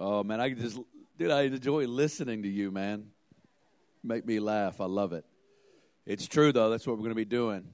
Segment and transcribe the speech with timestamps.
[0.00, 0.78] Oh man, I just
[1.18, 3.06] dude, I enjoy listening to you, man.
[4.04, 4.80] Make me laugh.
[4.80, 5.24] I love it.
[6.06, 6.70] It's true though.
[6.70, 7.64] That's what we're going to be doing.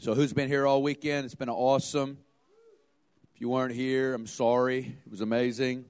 [0.00, 1.24] So, who's been here all weekend?
[1.24, 2.18] It's been awesome.
[3.32, 4.96] If you weren't here, I'm sorry.
[5.06, 5.84] It was amazing.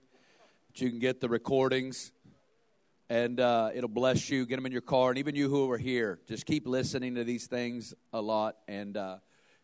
[0.67, 2.13] But you can get the recordings,
[3.09, 4.45] and uh, it'll bless you.
[4.45, 7.25] Get them in your car, and even you who are here, just keep listening to
[7.25, 9.17] these things a lot, and uh,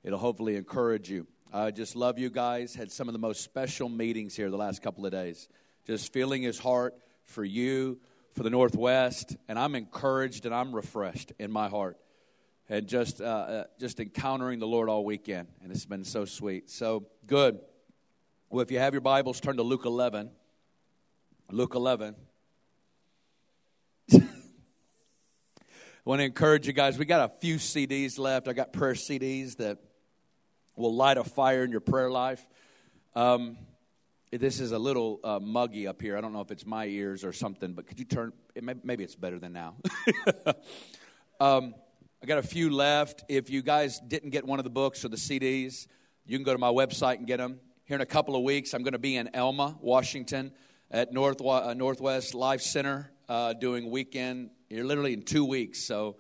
[0.03, 1.27] it'll hopefully encourage you.
[1.53, 2.75] I just love you guys.
[2.75, 5.49] Had some of the most special meetings here the last couple of days.
[5.87, 7.99] Just feeling his heart for you,
[8.33, 11.99] for the Northwest, and I'm encouraged and I'm refreshed in my heart.
[12.69, 16.71] And just, uh, uh, just encountering the Lord all weekend, and it's been so sweet.
[16.71, 17.59] So good.
[18.49, 20.31] Well, if you have your Bibles, turn to Luke 11.
[21.51, 22.17] Luke 11.
[24.13, 24.21] I
[26.05, 26.99] want to encourage you guys.
[26.99, 28.49] We got a few CDs left.
[28.49, 29.79] I got prayer CDs that
[30.77, 32.47] will light a fire in your prayer life.
[33.15, 33.57] Um,
[34.39, 36.17] this is a little uh, muggy up here.
[36.17, 38.33] I don't know if it's my ears or something, but could you turn?
[38.55, 39.77] It may, maybe it's better than now.
[41.41, 41.75] um,
[42.23, 43.25] I got a few left.
[43.29, 45.87] If you guys didn't get one of the books or the CDs,
[46.27, 47.61] you can go to my website and get them.
[47.85, 50.53] Here in a couple of weeks, I'm going to be in Elma, Washington,
[50.91, 54.51] at North, uh, Northwest Life Center uh, doing weekend.
[54.71, 56.17] You're literally in two weeks, so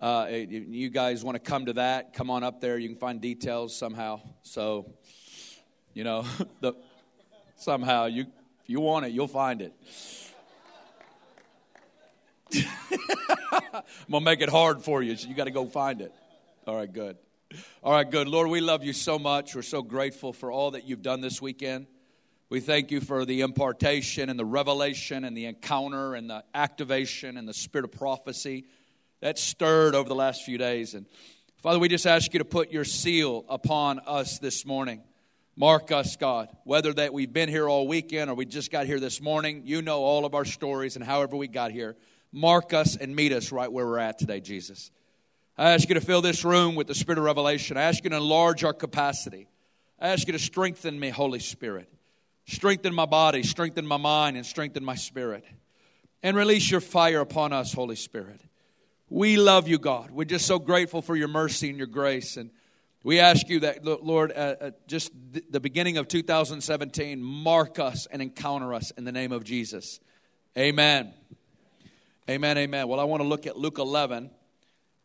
[0.00, 2.78] uh, you guys want to come to that, come on up there.
[2.78, 4.20] You can find details somehow.
[4.42, 4.94] So,
[5.92, 6.24] you know,
[6.60, 6.74] the,
[7.62, 8.26] somehow you
[8.62, 9.72] if you want it, you'll find it.
[12.54, 16.12] I'm gonna make it hard for you, so you got to go find it.
[16.66, 17.16] All right, good.
[17.82, 18.28] All right, good.
[18.28, 19.54] Lord, we love you so much.
[19.54, 21.86] We're so grateful for all that you've done this weekend.
[22.50, 27.36] We thank you for the impartation and the revelation and the encounter and the activation
[27.36, 28.66] and the spirit of prophecy
[29.20, 30.94] that stirred over the last few days.
[30.94, 31.06] And
[31.62, 35.02] Father, we just ask you to put your seal upon us this morning.
[35.54, 38.98] Mark us, God, whether that we've been here all weekend or we just got here
[38.98, 39.62] this morning.
[39.64, 41.94] You know all of our stories and however we got here.
[42.32, 44.90] Mark us and meet us right where we're at today, Jesus.
[45.58, 47.76] I ask you to fill this room with the spirit of revelation.
[47.76, 49.46] I ask you to enlarge our capacity.
[50.00, 51.92] I ask you to strengthen me, Holy Spirit.
[52.46, 55.44] Strengthen my body, strengthen my mind, and strengthen my spirit.
[56.22, 58.40] And release your fire upon us, Holy Spirit.
[59.10, 60.10] We love you, God.
[60.10, 62.38] We're just so grateful for your mercy and your grace.
[62.38, 62.50] And
[63.04, 68.06] we ask you that, Lord, uh, uh, just th- the beginning of 2017, mark us
[68.06, 69.98] and encounter us in the name of Jesus.
[70.56, 71.12] Amen.
[72.30, 72.86] Amen, amen.
[72.86, 74.30] Well, I want to look at Luke 11.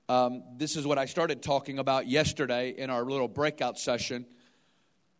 [0.09, 4.27] Um, this is what I started talking about yesterday in our little breakout session.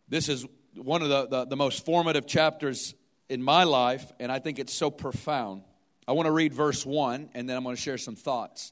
[0.07, 0.45] This is
[0.75, 2.93] one of the, the, the most formative chapters
[3.27, 5.63] in my life, and I think it's so profound.
[6.07, 8.71] I want to read verse 1, and then I'm going to share some thoughts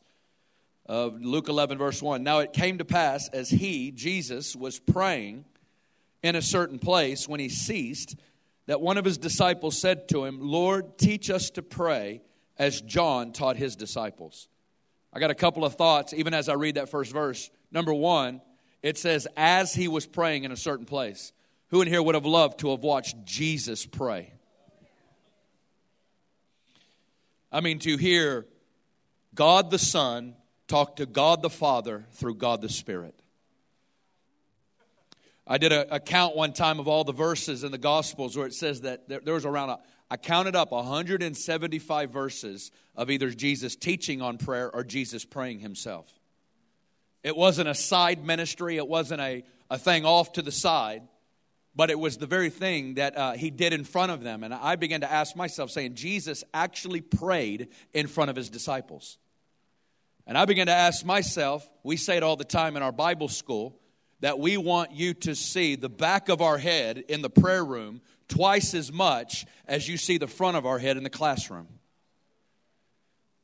[0.86, 2.24] of Luke 11, verse 1.
[2.24, 5.46] Now it came to pass as he, Jesus, was praying
[6.22, 8.16] in a certain place when he ceased,
[8.68, 12.22] that one of his disciples said to him, Lord, teach us to pray
[12.58, 14.48] as John taught his disciples.
[15.14, 17.50] I got a couple of thoughts even as I read that first verse.
[17.72, 18.42] Number one,
[18.82, 21.32] it says, as he was praying in a certain place.
[21.70, 24.32] Who in here would have loved to have watched Jesus pray?
[27.52, 28.46] I mean, to hear
[29.34, 30.36] God the Son
[30.68, 33.16] talk to God the Father through God the Spirit.
[35.48, 38.48] I did a, a count one time of all the verses in the Gospels where
[38.48, 43.30] it says that there, there was around, a, I counted up 175 verses of either
[43.30, 46.12] Jesus teaching on prayer or Jesus praying himself.
[47.24, 51.04] It wasn't a side ministry, it wasn't a, a thing off to the side,
[51.76, 54.44] but it was the very thing that uh, he did in front of them.
[54.44, 59.18] And I began to ask myself, saying, Jesus actually prayed in front of his disciples.
[60.28, 63.28] And I began to ask myself, we say it all the time in our Bible
[63.28, 63.80] school,
[64.22, 68.02] that we want you to see the back of our head in the prayer room
[68.28, 71.68] twice as much as you see the front of our head in the classroom.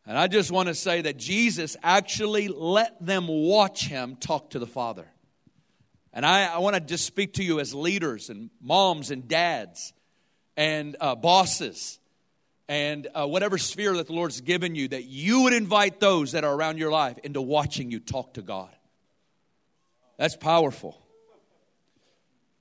[0.07, 4.59] And I just want to say that Jesus actually let them watch him talk to
[4.59, 5.05] the Father.
[6.13, 9.93] And I, I want to just speak to you as leaders and moms and dads
[10.57, 11.99] and uh, bosses
[12.71, 16.45] and uh, whatever sphere that the Lord's given you, that you would invite those that
[16.45, 18.69] are around your life into watching you talk to God.
[20.17, 20.97] That's powerful.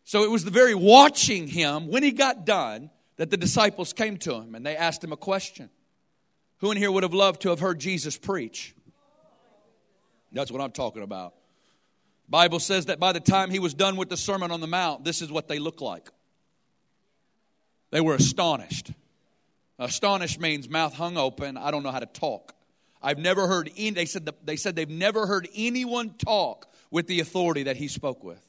[0.02, 4.16] So it was the very watching him when he got done that the disciples came
[4.16, 5.70] to him and they asked him a question.
[6.56, 8.74] Who in here would have loved to have heard Jesus preach?
[10.32, 11.34] That's what I'm talking about.
[12.28, 15.04] Bible says that by the time he was done with the Sermon on the Mount,
[15.04, 16.10] this is what they looked like.
[17.92, 18.90] They were astonished.
[19.80, 21.56] Astonished means mouth hung open.
[21.56, 22.54] I don't know how to talk.
[23.02, 27.06] I've never heard any, they said, the, they said they've never heard anyone talk with
[27.06, 28.46] the authority that he spoke with.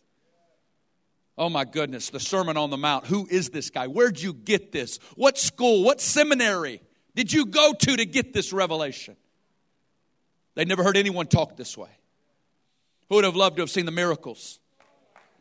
[1.37, 3.05] Oh my goodness, the Sermon on the Mount.
[3.05, 3.87] Who is this guy?
[3.87, 4.99] Where'd you get this?
[5.15, 6.81] What school, what seminary
[7.15, 9.15] did you go to to get this revelation?
[10.55, 11.89] They never heard anyone talk this way.
[13.07, 14.59] Who would have loved to have seen the miracles?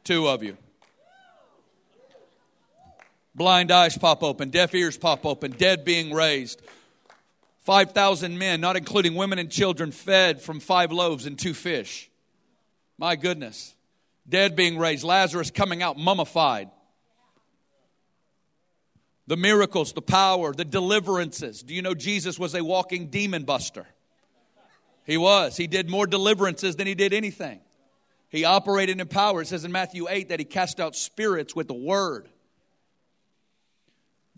[0.05, 0.57] Two of you.
[3.35, 6.61] Blind eyes pop open, deaf ears pop open, dead being raised.
[7.62, 12.11] 5,000 men, not including women and children, fed from five loaves and two fish.
[12.99, 13.75] My goodness.
[14.29, 16.71] Dead being raised, Lazarus coming out mummified.
[19.27, 21.62] The miracles, the power, the deliverances.
[21.62, 23.87] Do you know Jesus was a walking demon buster?
[25.05, 25.56] He was.
[25.56, 27.61] He did more deliverances than he did anything.
[28.29, 29.43] He operated in power.
[29.43, 32.29] It says in Matthew 8 that he cast out spirits with the word.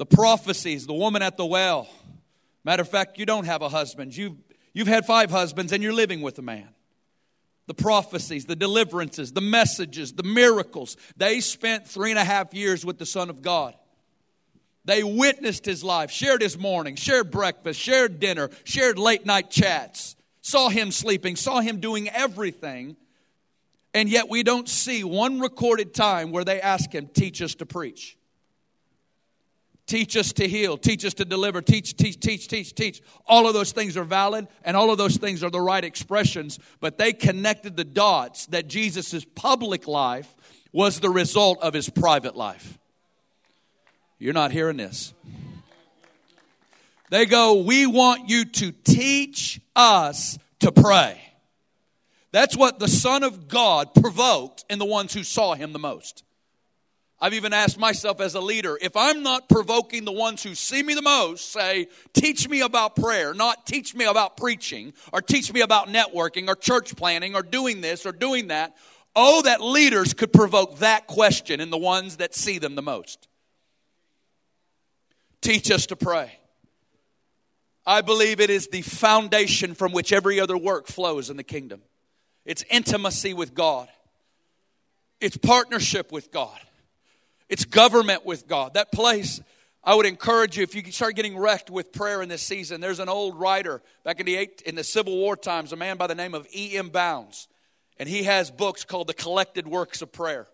[0.02, 1.88] The prophecies, the woman at the well.
[2.64, 4.16] Matter of fact, you don't have a husband.
[4.16, 4.34] You've,
[4.72, 6.70] you've had five husbands and you're living with a man.
[7.68, 10.96] The prophecies, the deliverances, the messages, the miracles.
[11.16, 13.76] They spent three and a half years with the Son of God.
[14.84, 20.16] They witnessed his life, shared his morning, shared breakfast, shared dinner, shared late night chats,
[20.40, 22.96] saw him sleeping, saw him doing everything.
[23.94, 27.66] And yet we don't see one recorded time where they ask him, Teach us to
[27.66, 28.16] preach.
[29.86, 30.76] Teach us to heal.
[30.78, 31.60] Teach us to deliver.
[31.60, 33.02] Teach, teach, teach, teach, teach.
[33.26, 36.58] All of those things are valid and all of those things are the right expressions,
[36.80, 40.34] but they connected the dots that Jesus' public life
[40.72, 42.78] was the result of his private life.
[44.18, 45.12] You're not hearing this.
[47.10, 51.20] They go, We want you to teach us to pray.
[52.30, 56.24] That's what the Son of God provoked in the ones who saw him the most.
[57.22, 60.82] I've even asked myself as a leader if I'm not provoking the ones who see
[60.82, 65.52] me the most, say, teach me about prayer, not teach me about preaching, or teach
[65.52, 68.74] me about networking, or church planning, or doing this, or doing that.
[69.14, 73.28] Oh, that leaders could provoke that question in the ones that see them the most.
[75.42, 76.32] Teach us to pray.
[77.86, 81.82] I believe it is the foundation from which every other work flows in the kingdom.
[82.44, 83.88] It's intimacy with God,
[85.20, 86.58] it's partnership with God.
[87.52, 88.72] It's government with God.
[88.74, 89.38] That place,
[89.84, 92.80] I would encourage you if you start getting wrecked with prayer in this season.
[92.80, 95.98] There's an old writer back in the eight, in the Civil War times, a man
[95.98, 96.78] by the name of E.
[96.78, 96.88] M.
[96.88, 97.48] Bounds,
[97.98, 100.48] and he has books called The Collected Works of Prayer,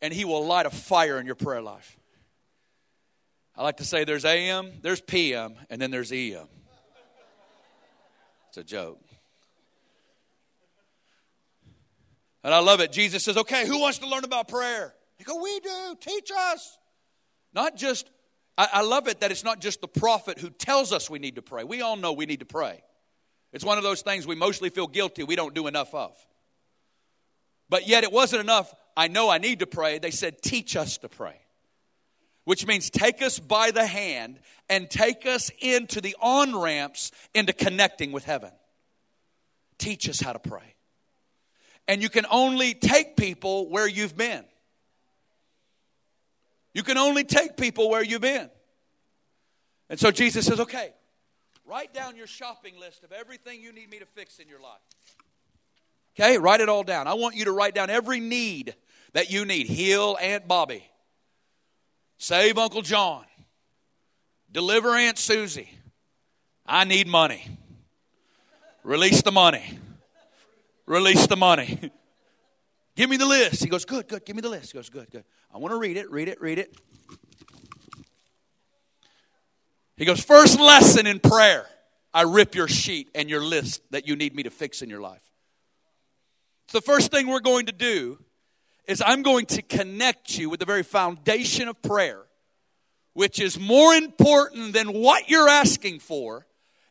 [0.00, 1.96] and he will light a fire in your prayer life.
[3.56, 6.48] I like to say there's AM, there's PM, and then there's EM.
[8.48, 9.00] It's a joke.
[12.42, 12.90] And I love it.
[12.90, 14.92] Jesus says, okay, who wants to learn about prayer?
[15.22, 16.78] They go, We do, teach us.
[17.54, 18.10] Not just,
[18.58, 21.36] I, I love it that it's not just the prophet who tells us we need
[21.36, 21.64] to pray.
[21.64, 22.82] We all know we need to pray.
[23.52, 26.12] It's one of those things we mostly feel guilty we don't do enough of.
[27.68, 28.74] But yet it wasn't enough.
[28.96, 29.98] I know I need to pray.
[29.98, 31.36] They said, Teach us to pray.
[32.44, 37.52] Which means take us by the hand and take us into the on ramps into
[37.52, 38.50] connecting with heaven.
[39.78, 40.74] Teach us how to pray.
[41.86, 44.44] And you can only take people where you've been.
[46.74, 48.50] You can only take people where you've been.
[49.90, 50.94] And so Jesus says, okay,
[51.66, 54.80] write down your shopping list of everything you need me to fix in your life.
[56.18, 57.06] Okay, write it all down.
[57.06, 58.74] I want you to write down every need
[59.12, 59.66] that you need.
[59.66, 60.84] Heal Aunt Bobby.
[62.18, 63.24] Save Uncle John.
[64.50, 65.70] Deliver Aunt Susie.
[66.66, 67.46] I need money.
[68.82, 69.78] Release the money.
[70.86, 71.90] Release the money.
[72.96, 73.62] Give me the list.
[73.62, 74.24] He goes, Good, good.
[74.24, 74.72] Give me the list.
[74.72, 75.24] He goes, Good, good.
[75.54, 76.74] I want to read it, read it, read it.
[79.96, 81.66] He goes, First lesson in prayer
[82.14, 85.00] I rip your sheet and your list that you need me to fix in your
[85.00, 85.22] life.
[86.68, 88.18] So the first thing we're going to do
[88.86, 92.22] is I'm going to connect you with the very foundation of prayer,
[93.12, 96.46] which is more important than what you're asking for,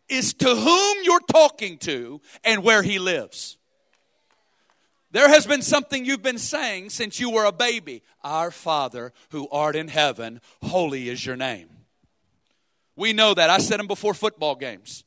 [0.08, 3.58] is to whom you're talking to and where he lives.
[5.12, 8.02] There has been something you've been saying since you were a baby.
[8.24, 11.70] Our Father who art in heaven, holy is your name.
[12.96, 13.50] We know that.
[13.50, 15.04] I said them before football games.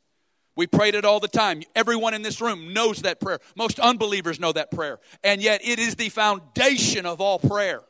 [0.57, 1.63] We prayed it all the time.
[1.75, 3.41] Everyone in this room knows that prayer.
[3.57, 5.01] Most unbelievers know that prayer.
[5.23, 7.81] And yet it is the foundation of all prayer.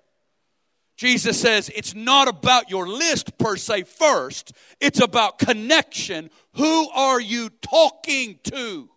[0.96, 6.30] Jesus says it's not about your list per se first, it's about connection.
[6.54, 8.88] Who are you talking to?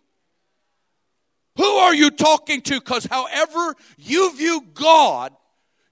[1.58, 2.78] Who are you talking to?
[2.78, 5.32] Because however you view God,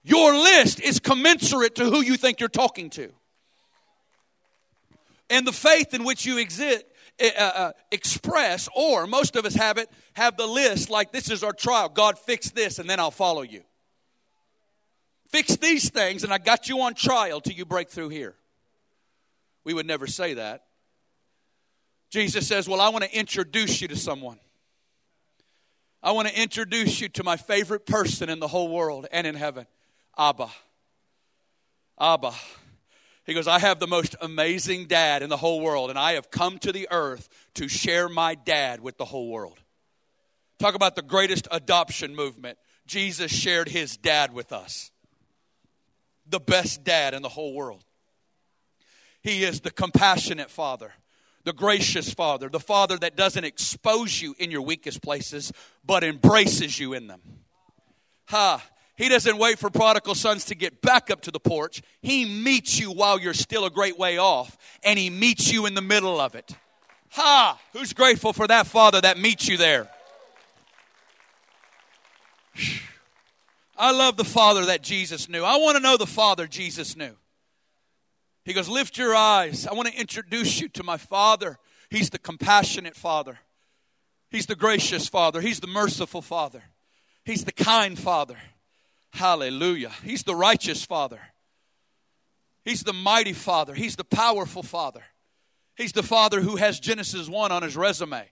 [0.05, 3.13] your list is commensurate to who you think you're talking to.
[5.29, 6.85] And the faith in which you exist,
[7.21, 11.43] uh, uh, express, or most of us have it, have the list like this is
[11.43, 11.89] our trial.
[11.89, 13.63] God, fix this, and then I'll follow you.
[15.31, 18.37] Fix these things, and I got you on trial till you break through here.
[19.65, 20.63] We would never say that.
[22.09, 24.39] Jesus says, Well, I want to introduce you to someone.
[26.07, 29.35] I want to introduce you to my favorite person in the whole world and in
[29.35, 29.67] heaven
[30.17, 30.49] Abba.
[31.99, 32.33] Abba.
[33.25, 36.31] He goes, I have the most amazing dad in the whole world, and I have
[36.31, 39.59] come to the earth to share my dad with the whole world.
[40.61, 42.57] Talk about the greatest adoption movement.
[42.87, 44.93] Jesus shared his dad with us.
[46.25, 47.83] The best dad in the whole world.
[49.23, 50.93] He is the compassionate father,
[51.47, 55.53] the gracious father, the father that doesn't expose you in your weakest places,
[55.85, 57.21] but embraces you in them.
[58.27, 58.63] Ha.
[58.97, 61.83] He doesn't wait for prodigal sons to get back up to the porch.
[62.03, 65.75] He meets you while you're still a great way off, and he meets you in
[65.75, 66.51] the middle of it.
[67.11, 67.61] Ha!
[67.73, 69.89] Who's grateful for that father that meets you there?
[73.79, 75.45] I love the father that Jesus knew.
[75.45, 77.15] I want to know the father Jesus knew.
[78.47, 79.67] He goes, Lift your eyes.
[79.67, 81.59] I want to introduce you to my father.
[81.91, 83.41] He's the compassionate father,
[84.31, 86.63] he's the gracious father, he's the merciful father,
[87.25, 88.39] he's the kind father.
[89.13, 89.93] Hallelujah.
[90.05, 91.21] He's the righteous father.
[92.67, 93.73] He's the mighty father.
[93.73, 95.05] He's the powerful father.
[95.75, 98.29] He's the father who has Genesis 1 on his resume.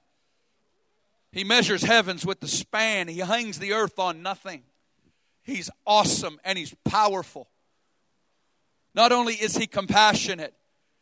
[1.32, 4.62] He measures heavens with the span, he hangs the earth on nothing.
[5.42, 7.48] He's awesome and he's powerful.
[8.94, 10.54] Not only is he compassionate,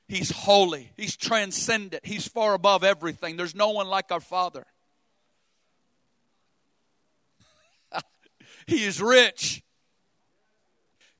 [0.09, 3.37] he's holy, he's transcendent, he's far above everything.
[3.37, 4.65] There's no one like our Father.
[8.67, 9.63] he is rich.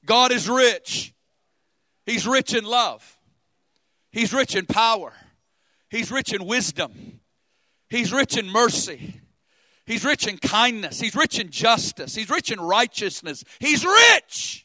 [0.05, 1.13] God is rich.
[2.07, 3.19] He's rich in love.
[4.11, 5.13] He's rich in power.
[5.89, 7.21] He's rich in wisdom.
[7.89, 9.21] He's rich in mercy.
[9.85, 11.01] He's rich in kindness.
[11.01, 12.15] He's rich in justice.
[12.15, 13.45] He's rich in righteousness.
[13.59, 14.62] He's rich.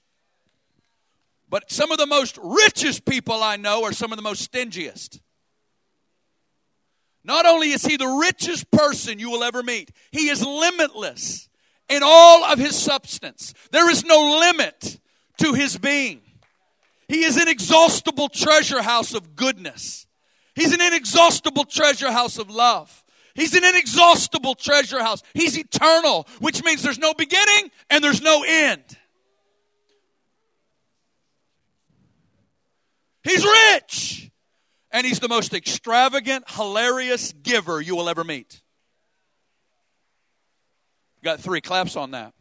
[1.50, 5.22] But some of the most richest people I know are some of the most stingiest.
[7.24, 11.50] Not only is he the richest person you will ever meet, he is limitless
[11.90, 13.54] in all of his substance.
[13.72, 15.00] There is no limit
[15.40, 16.22] to his being.
[17.08, 20.08] He is an inexhaustible treasure house of goodness.
[20.56, 23.04] He's an inexhaustible treasure house of love.
[23.36, 25.22] He's an inexhaustible treasure house.
[25.34, 28.97] He's eternal, which means there's no beginning and there's no end.
[33.28, 34.32] He's rich.
[34.92, 38.62] And he's the most extravagant, hilarious giver you will ever meet.
[41.24, 42.34] Got three claps on that.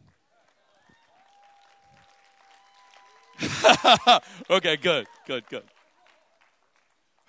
[4.50, 5.64] okay, good, good, good.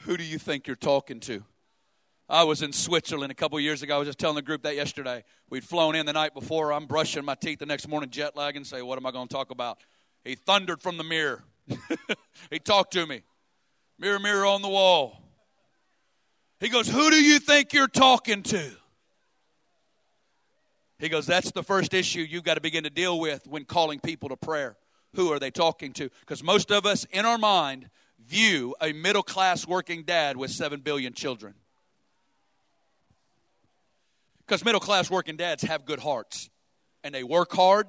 [0.01, 1.43] Who do you think you're talking to?
[2.29, 3.95] I was in Switzerland a couple years ago.
[3.95, 5.23] I was just telling the group that yesterday.
[5.49, 6.71] We'd flown in the night before.
[6.71, 9.27] I'm brushing my teeth the next morning, jet lag, and say, What am I going
[9.27, 9.79] to talk about?
[10.23, 11.43] He thundered from the mirror.
[12.51, 13.23] he talked to me.
[13.99, 15.21] Mirror, mirror on the wall.
[16.59, 18.71] He goes, Who do you think you're talking to?
[20.99, 23.99] He goes, That's the first issue you've got to begin to deal with when calling
[23.99, 24.77] people to prayer.
[25.15, 26.09] Who are they talking to?
[26.19, 27.89] Because most of us in our mind
[28.19, 31.53] view a middle class working dad with seven billion children.
[34.45, 36.49] Because middle class working dads have good hearts
[37.03, 37.87] and they work hard,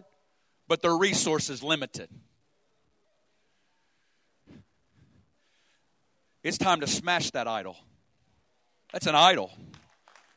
[0.66, 2.08] but their resources limited.
[6.42, 7.76] It's time to smash that idol.
[8.92, 9.52] That's an idol.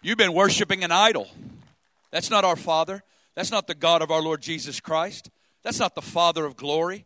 [0.01, 1.29] You've been worshiping an idol.
[2.11, 3.03] That's not our Father.
[3.35, 5.29] That's not the God of our Lord Jesus Christ.
[5.63, 7.05] That's not the Father of glory,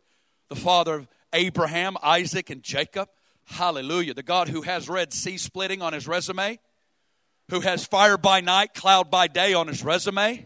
[0.50, 3.10] the Father of Abraham, Isaac, and Jacob.
[3.46, 4.14] Hallelujah.
[4.14, 6.60] The God who has Red Sea splitting on his resume
[7.50, 10.46] who has fire by night, cloud by day on his resume.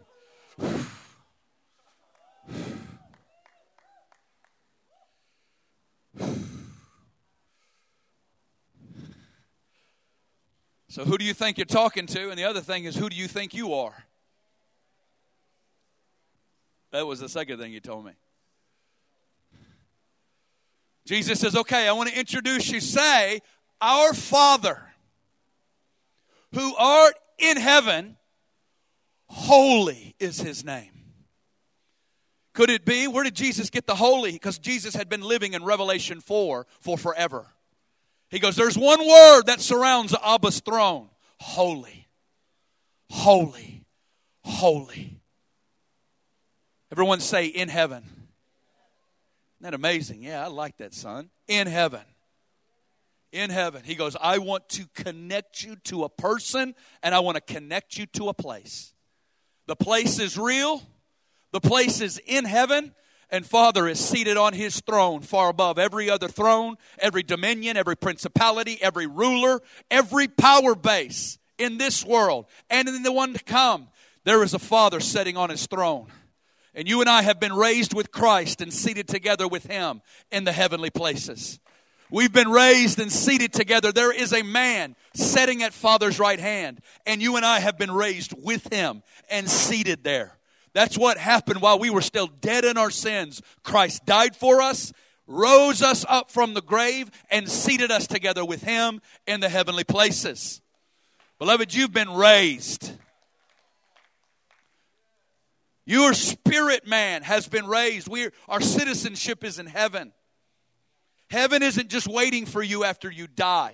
[10.99, 12.29] So, who do you think you're talking to?
[12.29, 14.03] And the other thing is, who do you think you are?
[16.91, 18.11] That was the second thing he told me.
[21.05, 22.81] Jesus says, Okay, I want to introduce you.
[22.81, 23.39] Say,
[23.79, 24.81] Our Father
[26.53, 28.17] who art in heaven,
[29.29, 30.91] holy is his name.
[32.53, 33.07] Could it be?
[33.07, 34.33] Where did Jesus get the holy?
[34.33, 37.53] Because Jesus had been living in Revelation 4 for forever.
[38.29, 41.09] He goes, There's one word that surrounds Abba's throne
[41.39, 42.07] holy,
[43.09, 43.85] holy,
[44.43, 45.21] holy.
[46.91, 48.03] Everyone say, In heaven.
[48.03, 50.23] Isn't that amazing?
[50.23, 51.29] Yeah, I like that, son.
[51.47, 52.01] In heaven
[53.31, 53.81] in heaven.
[53.83, 57.97] He goes, I want to connect you to a person and I want to connect
[57.97, 58.93] you to a place.
[59.67, 60.81] The place is real,
[61.51, 62.93] the place is in heaven,
[63.31, 67.95] And Father is seated on his throne far above every other throne, every dominion, every
[67.95, 73.87] principality, every ruler, every power base in this world and in the one to come.
[74.23, 76.07] There is a Father sitting on his throne.
[76.73, 80.43] And you and I have been raised with Christ and seated together with him in
[80.43, 81.59] the heavenly places.
[82.11, 83.91] We've been raised and seated together.
[83.91, 87.91] There is a man sitting at Father's right hand, and you and I have been
[87.91, 90.38] raised with him and seated there.
[90.73, 93.41] That's what happened while we were still dead in our sins.
[93.63, 94.93] Christ died for us,
[95.27, 99.83] rose us up from the grave, and seated us together with him in the heavenly
[99.83, 100.61] places.
[101.39, 102.91] Beloved, you've been raised.
[105.85, 108.07] Your spirit man has been raised.
[108.07, 110.13] We our citizenship is in heaven.
[111.31, 113.73] Heaven isn't just waiting for you after you die.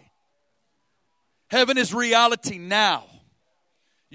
[1.49, 3.05] Heaven is reality now.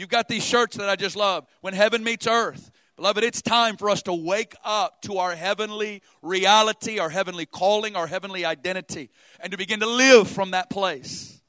[0.00, 1.46] You've got these shirts that I just love.
[1.60, 2.70] When heaven meets earth.
[2.96, 7.96] Beloved, it's time for us to wake up to our heavenly reality, our heavenly calling,
[7.96, 11.42] our heavenly identity, and to begin to live from that place.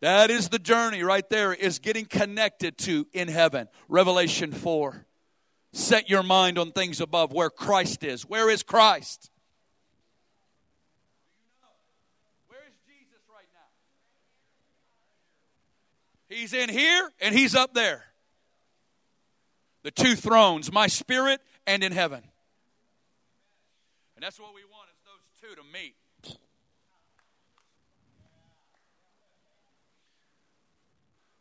[0.00, 3.66] That is the journey right there, is getting connected to in heaven.
[3.88, 5.04] Revelation 4.
[5.72, 8.22] Set your mind on things above where Christ is.
[8.22, 9.32] Where is Christ?
[12.46, 13.60] Where is Jesus right now?
[16.30, 18.04] He's in here and he's up there.
[19.82, 22.22] The two thrones, my spirit and in heaven.
[24.14, 25.96] And that's what we want is those two to meet.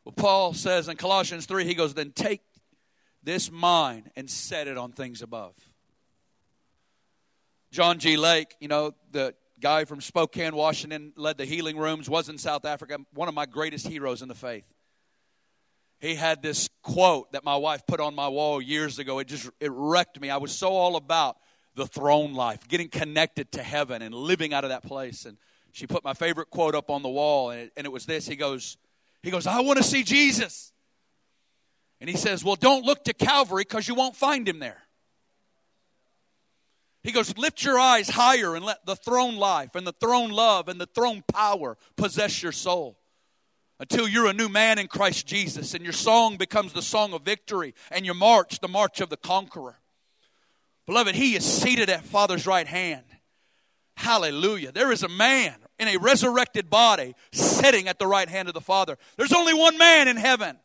[0.05, 2.41] Well, Paul says in Colossians 3, he goes, Then take
[3.21, 5.53] this mind and set it on things above.
[7.69, 8.17] John G.
[8.17, 12.65] Lake, you know, the guy from Spokane, Washington, led the healing rooms, was in South
[12.65, 14.63] Africa, one of my greatest heroes in the faith.
[15.99, 19.19] He had this quote that my wife put on my wall years ago.
[19.19, 20.29] It just it wrecked me.
[20.29, 21.37] I was so all about
[21.75, 25.25] the throne life, getting connected to heaven and living out of that place.
[25.25, 25.37] And
[25.71, 28.27] she put my favorite quote up on the wall, and it, and it was this.
[28.27, 28.77] He goes,
[29.21, 30.71] he goes, I want to see Jesus.
[31.99, 34.83] And he says, Well, don't look to Calvary because you won't find him there.
[37.03, 40.69] He goes, Lift your eyes higher and let the throne life and the throne love
[40.69, 42.98] and the throne power possess your soul
[43.79, 47.23] until you're a new man in Christ Jesus and your song becomes the song of
[47.23, 49.79] victory and your march the march of the conqueror.
[50.85, 53.05] Beloved, he is seated at Father's right hand.
[53.95, 54.71] Hallelujah.
[54.71, 58.61] There is a man in a resurrected body sitting at the right hand of the
[58.61, 58.97] Father.
[59.17, 60.57] There's only one man in heaven.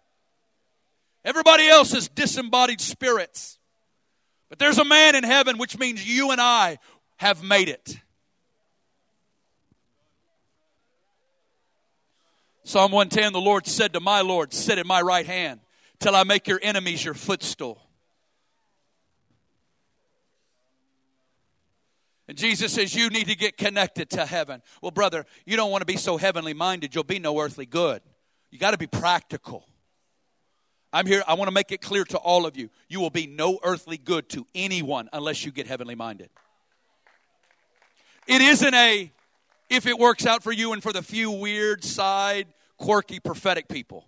[1.24, 3.58] Everybody else is disembodied spirits.
[4.48, 6.78] But there's a man in heaven, which means you and I
[7.16, 7.98] have made it.
[12.64, 15.60] Psalm 110 The Lord said to my Lord, Sit at my right hand
[16.00, 17.80] till I make your enemies your footstool.
[22.26, 24.62] And Jesus says, You need to get connected to heaven.
[24.80, 28.00] Well, brother, you don't want to be so heavenly minded, you'll be no earthly good.
[28.50, 29.66] You got to be practical.
[30.92, 33.26] I'm here, I want to make it clear to all of you you will be
[33.26, 36.30] no earthly good to anyone unless you get heavenly minded.
[38.26, 39.12] It isn't a,
[39.70, 42.46] if it works out for you and for the few weird, side,
[42.76, 44.06] quirky, prophetic people.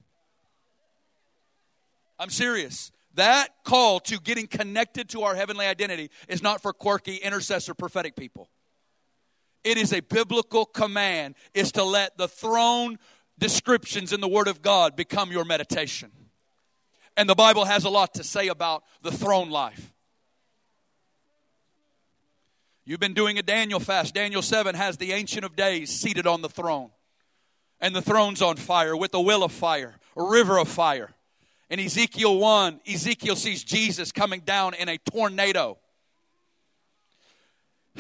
[2.19, 2.93] I'm serious.
[3.15, 8.17] That call to getting connected to our heavenly identity is not for quirky, intercessor, prophetic
[8.17, 8.51] people.
[9.65, 12.99] It is a biblical command is to let the throne
[13.39, 16.11] descriptions in the word of God become your meditation.
[17.17, 19.93] And the Bible has a lot to say about the throne life.
[22.89, 24.15] You've been doing a Daniel fast.
[24.15, 26.91] Daniel 7 has the Ancient of Days seated on the throne.
[27.81, 31.11] And the throne's on fire with a will of fire, a river of fire.
[31.69, 35.79] In Ezekiel 1, Ezekiel sees Jesus coming down in a tornado.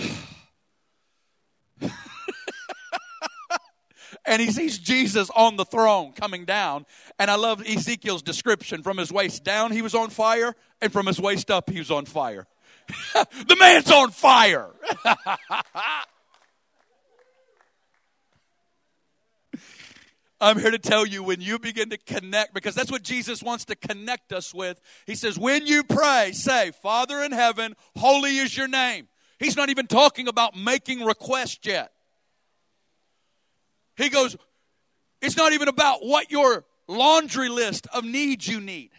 [4.25, 6.87] and he sees Jesus on the throne coming down.
[7.18, 11.07] And I love Ezekiel's description from his waist down, he was on fire, and from
[11.07, 12.46] his waist up, he was on fire.
[13.14, 14.70] the man's on fire.
[20.38, 23.64] I'm here to tell you when you begin to connect, because that's what Jesus wants
[23.66, 24.79] to connect us with.
[25.07, 29.09] He says, When you pray, say, Father in heaven, holy is your name.
[29.38, 31.92] He's not even talking about making requests yet.
[33.96, 34.37] He goes,
[35.20, 38.90] it's not even about what your laundry list of needs you need.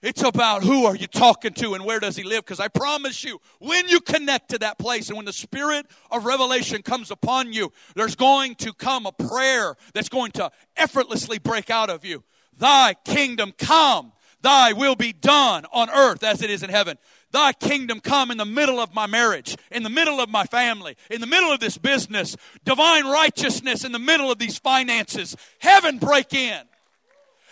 [0.00, 2.44] It's about who are you talking to and where does he live?
[2.44, 6.24] Because I promise you, when you connect to that place and when the spirit of
[6.24, 11.68] revelation comes upon you, there's going to come a prayer that's going to effortlessly break
[11.68, 12.22] out of you.
[12.56, 16.96] Thy kingdom come, Thy will be done on earth as it is in heaven.
[17.32, 20.96] Thy kingdom come in the middle of my marriage, in the middle of my family,
[21.10, 22.36] in the middle of this business.
[22.64, 25.36] Divine righteousness in the middle of these finances.
[25.58, 26.60] Heaven break in.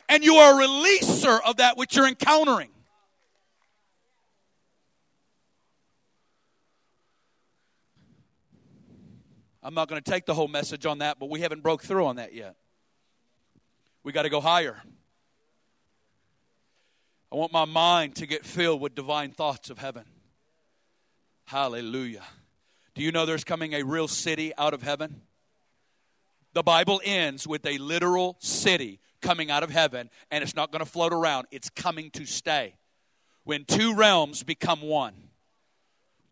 [0.08, 2.70] And you are a releaser of that which you're encountering.
[9.62, 12.06] I'm not going to take the whole message on that, but we haven't broke through
[12.06, 12.54] on that yet.
[14.04, 14.80] We got to go higher.
[17.32, 20.04] I want my mind to get filled with divine thoughts of heaven.
[21.46, 22.22] Hallelujah.
[22.94, 25.22] Do you know there's coming a real city out of heaven?
[26.52, 30.84] The Bible ends with a literal city coming out of heaven, and it's not going
[30.84, 32.76] to float around, it's coming to stay.
[33.44, 35.14] When two realms become one,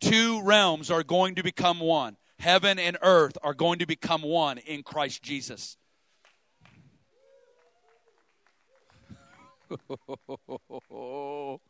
[0.00, 2.16] two realms are going to become one.
[2.38, 5.76] Heaven and earth are going to become one in Christ Jesus.
[10.90, 11.60] oh,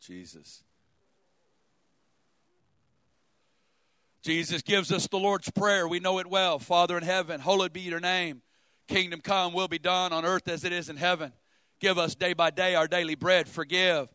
[0.00, 0.64] Jesus.
[4.22, 5.86] Jesus gives us the Lord's Prayer.
[5.86, 6.58] We know it well.
[6.58, 8.42] Father in heaven, hallowed be your name.
[8.86, 11.32] Kingdom come, will be done on earth as it is in heaven.
[11.80, 13.48] Give us day by day our daily bread.
[13.48, 14.08] Forgive.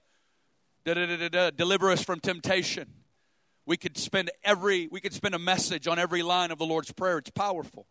[0.84, 1.52] Da-da-da-da-da.
[1.52, 2.88] Deliver us from temptation.
[3.66, 6.92] We could spend every we could spend a message on every line of the Lord's
[6.92, 7.20] Prayer.
[7.20, 7.86] It's powerful.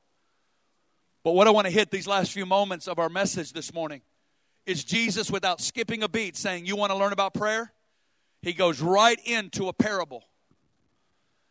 [1.23, 4.01] But what I want to hit these last few moments of our message this morning
[4.67, 7.73] is Jesus without skipping a beat saying, You want to learn about prayer?
[8.43, 10.25] He goes right into a parable.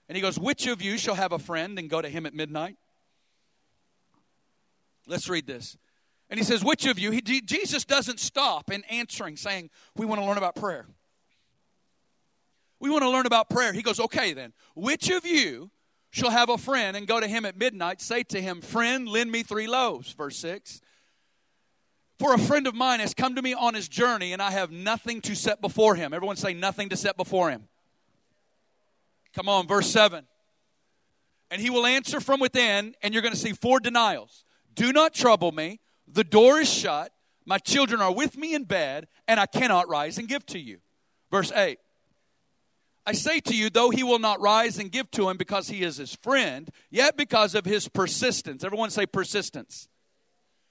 [0.08, 2.34] And he goes, Which of you shall have a friend and go to him at
[2.34, 2.78] midnight?
[5.10, 5.78] Let's read this.
[6.30, 7.12] And he says, Which of you?
[7.12, 10.88] He, Jesus doesn't stop in answering, saying, We want to learn about prayer.
[12.80, 13.74] We want to learn about prayer.
[13.74, 15.72] He goes, Okay, then, which of you
[16.12, 19.32] shall have a friend and go to him at midnight, say to him, Friend, lend
[19.32, 20.14] me three loaves.
[20.14, 20.82] Verse 6.
[22.20, 24.72] For a friend of mine has come to me on his journey, and I have
[24.72, 26.14] nothing to set before him.
[26.14, 27.68] Everyone say, Nothing to set before him.
[29.34, 30.26] Come on, verse 7.
[31.52, 34.44] And he will answer from within, and you're going to see four denials.
[34.74, 35.80] Do not trouble me.
[36.08, 37.12] The door is shut.
[37.46, 40.80] My children are with me in bed, and I cannot rise and give to you.
[41.32, 41.80] Verse 8.
[43.06, 45.82] I say to you, though he will not rise and give to him because he
[45.82, 49.88] is his friend, yet because of his persistence, everyone say persistence,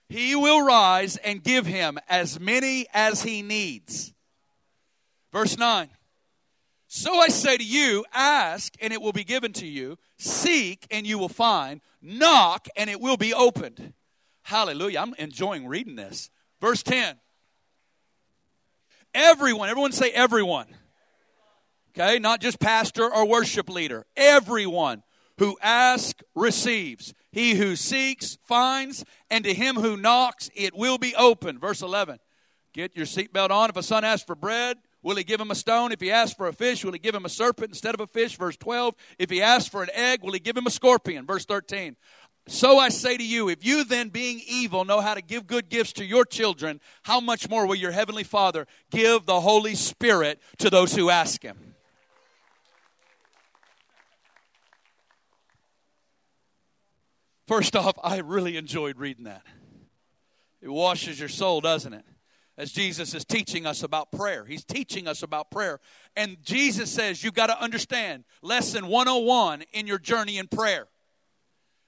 [0.08, 4.14] he will rise and give him as many as he needs.
[5.32, 5.88] Verse 9.
[6.86, 11.06] So I say to you, ask and it will be given to you, seek and
[11.06, 13.92] you will find, knock and it will be opened.
[14.42, 15.00] Hallelujah.
[15.00, 16.30] I'm enjoying reading this.
[16.60, 17.16] Verse 10.
[19.14, 20.66] Everyone, everyone say everyone.
[21.90, 24.06] Okay, not just pastor or worship leader.
[24.16, 25.02] Everyone
[25.38, 27.14] who asks receives.
[27.32, 31.58] He who seeks finds, and to him who knocks it will be open.
[31.58, 32.18] Verse 11.
[32.72, 33.70] Get your seatbelt on.
[33.70, 34.76] If a son asks for bread,
[35.08, 35.90] will he give him a stone?
[35.90, 38.06] If he asks for a fish, will he give him a serpent instead of a
[38.06, 38.36] fish?
[38.36, 38.94] Verse 12.
[39.18, 41.24] If he asks for an egg, will he give him a scorpion?
[41.24, 41.96] Verse 13.
[42.46, 45.70] So I say to you, if you then, being evil, know how to give good
[45.70, 50.42] gifts to your children, how much more will your heavenly Father give the Holy Spirit
[50.58, 51.74] to those who ask him?
[57.46, 59.42] First off, I really enjoyed reading that.
[60.60, 62.04] It washes your soul, doesn't it?
[62.58, 64.44] As Jesus is teaching us about prayer.
[64.44, 65.78] He's teaching us about prayer.
[66.16, 70.88] And Jesus says, You've got to understand lesson 101 in your journey in prayer.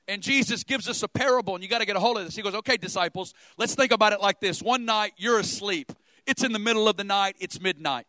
[0.07, 2.37] And Jesus gives us a parable, and you got to get a hold of this.
[2.37, 4.63] He goes, Okay, disciples, let's think about it like this.
[4.63, 5.93] One night, you're asleep.
[6.25, 8.07] It's in the middle of the night, it's midnight.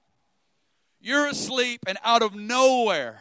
[0.99, 3.19] You're asleep, and out of nowhere,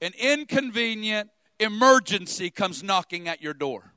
[0.00, 3.91] an inconvenient, emergency comes knocking at your door.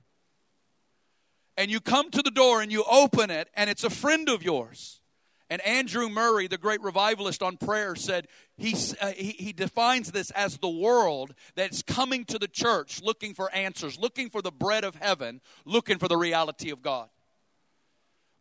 [1.57, 4.43] And you come to the door and you open it, and it's a friend of
[4.43, 5.01] yours.
[5.49, 10.31] And Andrew Murray, the great revivalist on prayer, said he, uh, he, he defines this
[10.31, 14.83] as the world that's coming to the church looking for answers, looking for the bread
[14.83, 17.09] of heaven, looking for the reality of God.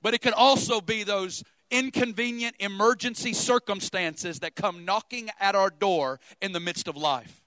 [0.00, 6.20] But it can also be those inconvenient emergency circumstances that come knocking at our door
[6.40, 7.43] in the midst of life.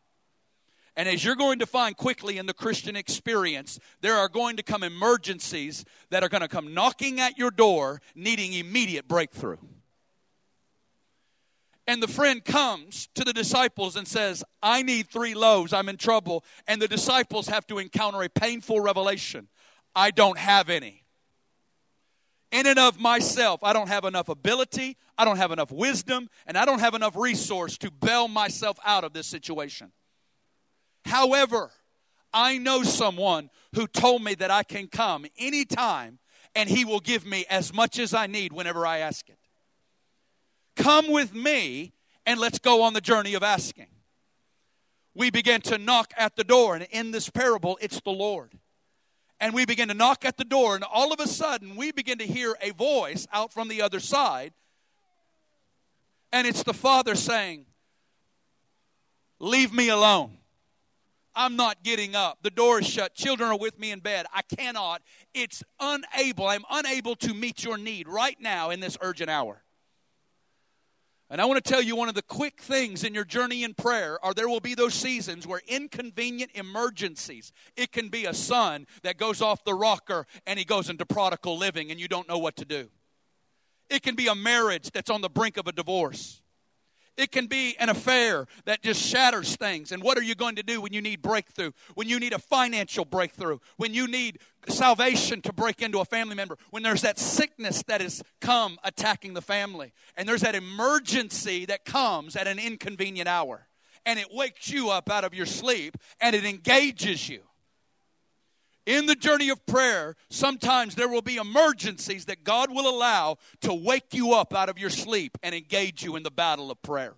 [0.97, 4.63] And as you're going to find quickly in the Christian experience, there are going to
[4.63, 9.57] come emergencies that are going to come knocking at your door, needing immediate breakthrough.
[11.85, 15.97] And the friend comes to the disciples and says, I need three loaves, I'm in
[15.97, 16.43] trouble.
[16.67, 19.47] And the disciples have to encounter a painful revelation
[19.95, 21.03] I don't have any.
[22.51, 26.57] In and of myself, I don't have enough ability, I don't have enough wisdom, and
[26.57, 29.91] I don't have enough resource to bail myself out of this situation.
[31.07, 31.71] However,
[32.33, 36.19] I know someone who told me that I can come anytime
[36.53, 39.37] and He will give me as much as I need whenever I ask it.
[40.75, 41.93] Come with me
[42.25, 43.87] and let's go on the journey of asking.
[45.15, 48.51] We begin to knock at the door, and in this parable, it's the Lord.
[49.39, 52.19] And we begin to knock at the door, and all of a sudden, we begin
[52.19, 54.53] to hear a voice out from the other side.
[56.31, 57.65] And it's the Father saying,
[59.39, 60.36] Leave me alone.
[61.37, 62.39] I'm not getting up.
[62.41, 63.13] The door is shut.
[63.13, 64.25] Children are with me in bed.
[64.33, 65.03] I cannot.
[65.35, 66.47] It's unable.
[66.47, 69.63] I'm unable to meet your need right now in this urgent hour.
[71.29, 73.73] And I want to tell you one of the quick things in your journey in
[73.73, 77.51] prayer are there will be those seasons where inconvenient emergencies.
[77.75, 81.57] It can be a son that goes off the rocker and he goes into prodigal
[81.57, 82.89] living and you don't know what to do.
[83.89, 86.41] It can be a marriage that's on the brink of a divorce.
[87.17, 89.91] It can be an affair that just shatters things.
[89.91, 91.71] And what are you going to do when you need breakthrough?
[91.95, 93.57] When you need a financial breakthrough?
[93.77, 96.57] When you need salvation to break into a family member?
[96.69, 99.93] When there's that sickness that has come attacking the family?
[100.15, 103.67] And there's that emergency that comes at an inconvenient hour.
[104.05, 107.41] And it wakes you up out of your sleep and it engages you.
[108.87, 113.73] In the journey of prayer, sometimes there will be emergencies that God will allow to
[113.73, 117.15] wake you up out of your sleep and engage you in the battle of prayer.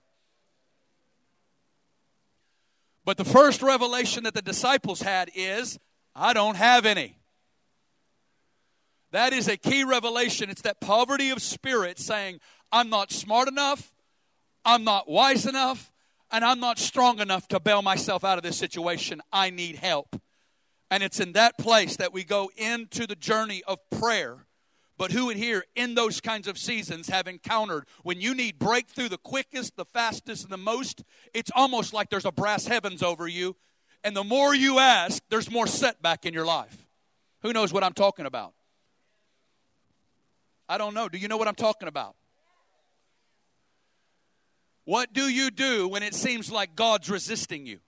[3.05, 5.77] But the first revelation that the disciples had is
[6.15, 7.19] I don't have any.
[9.11, 10.49] That is a key revelation.
[10.49, 12.39] It's that poverty of spirit saying,
[12.71, 13.93] I'm not smart enough,
[14.65, 15.91] I'm not wise enough,
[16.31, 19.21] and I'm not strong enough to bail myself out of this situation.
[19.31, 20.19] I need help.
[20.91, 24.45] And it's in that place that we go into the journey of prayer.
[24.97, 29.07] But who in here, in those kinds of seasons, have encountered when you need breakthrough
[29.07, 31.03] the quickest, the fastest, and the most?
[31.33, 33.55] It's almost like there's a brass heavens over you.
[34.03, 36.85] And the more you ask, there's more setback in your life.
[37.43, 38.53] Who knows what I'm talking about?
[40.67, 41.07] I don't know.
[41.07, 42.15] Do you know what I'm talking about?
[44.83, 47.79] What do you do when it seems like God's resisting you?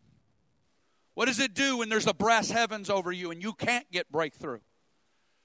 [1.22, 4.12] What does it do when there's a brass heavens over you and you can't get
[4.12, 4.62] breakthrough?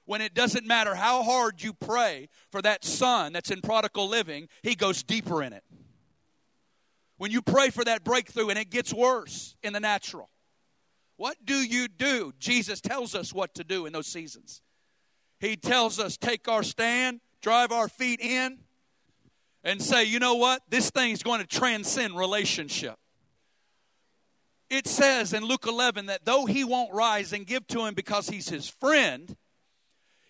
[0.07, 4.49] When it doesn't matter how hard you pray for that son that's in prodigal living,
[4.63, 5.63] he goes deeper in it.
[7.19, 10.31] When you pray for that breakthrough and it gets worse in the natural,
[11.19, 12.33] what do you do?
[12.39, 14.63] Jesus tells us what to do in those seasons.
[15.41, 18.61] He tells us take our stand, drive our feet in,
[19.63, 20.63] and say, you know what?
[20.71, 22.99] This thing's going to transcend relationship
[24.69, 28.29] it says in Luke 11 that though he won't rise and give to him because
[28.29, 29.37] he's his friend,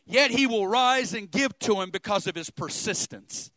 [0.04, 3.50] yet he will rise and give to him because of his persistence.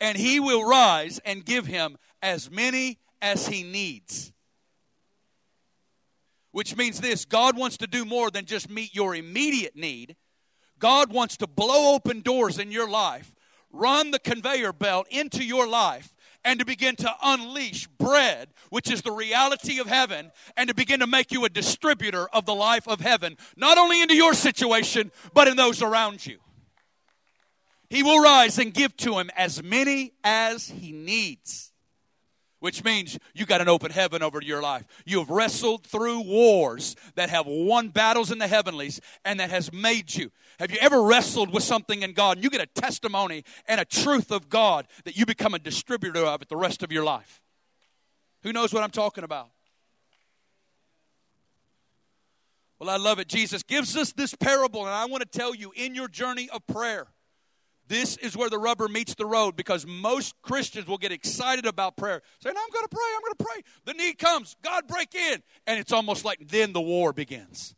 [0.00, 4.32] And he will rise and give him as many as he needs.
[6.50, 10.16] Which means this God wants to do more than just meet your immediate need.
[10.78, 13.34] God wants to blow open doors in your life,
[13.70, 16.12] run the conveyor belt into your life,
[16.44, 21.00] and to begin to unleash bread, which is the reality of heaven, and to begin
[21.00, 25.10] to make you a distributor of the life of heaven, not only into your situation,
[25.34, 26.38] but in those around you.
[27.88, 31.71] He will rise and give to him as many as he needs
[32.62, 34.86] which means you got an open heaven over your life.
[35.04, 39.72] You have wrestled through wars that have won battles in the heavenlies and that has
[39.72, 40.30] made you.
[40.60, 43.84] Have you ever wrestled with something in God and you get a testimony and a
[43.84, 47.42] truth of God that you become a distributor of it the rest of your life?
[48.44, 49.50] Who knows what I'm talking about?
[52.78, 53.26] Well, I love it.
[53.26, 56.64] Jesus gives us this parable, and I want to tell you in your journey of
[56.68, 57.08] prayer,
[57.88, 61.96] this is where the rubber meets the road because most Christians will get excited about
[61.96, 62.22] prayer.
[62.40, 63.62] Saying, I'm going to pray, I'm going to pray.
[63.84, 65.42] The need comes, God break in.
[65.66, 67.74] And it's almost like then the war begins.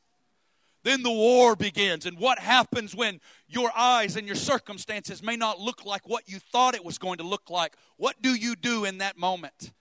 [0.83, 2.05] Then the war begins.
[2.05, 6.39] And what happens when your eyes and your circumstances may not look like what you
[6.39, 7.75] thought it was going to look like?
[7.97, 9.73] What do you do in that moment?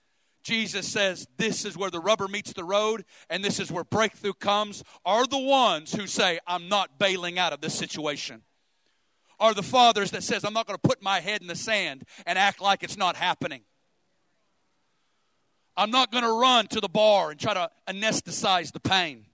[0.42, 4.34] Jesus says this is where the rubber meets the road and this is where breakthrough
[4.34, 8.42] comes, are the ones who say, I'm not bailing out of this situation
[9.40, 12.04] are the fathers that says, I'm not going to put my head in the sand
[12.26, 13.62] and act like it's not happening.
[15.76, 19.26] I'm not going to run to the bar and try to anesthetize the pain.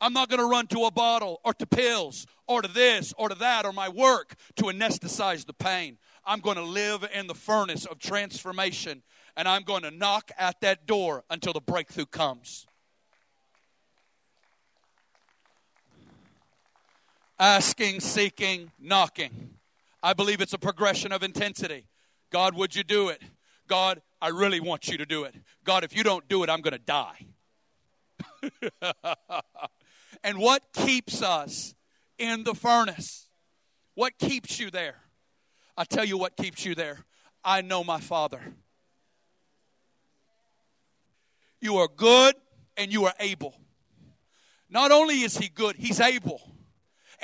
[0.00, 3.28] I'm not going to run to a bottle or to pills or to this or
[3.28, 5.98] to that or my work to anesthetize the pain.
[6.26, 9.02] I'm going to live in the furnace of transformation
[9.36, 12.66] and I'm going to knock at that door until the breakthrough comes.
[17.38, 19.54] Asking, seeking, knocking.
[20.02, 21.86] I believe it's a progression of intensity.
[22.30, 23.22] God, would you do it?
[23.68, 25.34] God, I really want you to do it.
[25.64, 27.26] God, if you don't do it, I'm going to die.
[30.24, 31.74] and what keeps us
[32.18, 33.28] in the furnace.
[33.94, 34.96] What keeps you there?
[35.76, 37.04] I tell you what keeps you there.
[37.44, 38.40] I know my Father.
[41.60, 42.34] You are good
[42.76, 43.54] and you are able.
[44.68, 46.40] Not only is He good, He's able.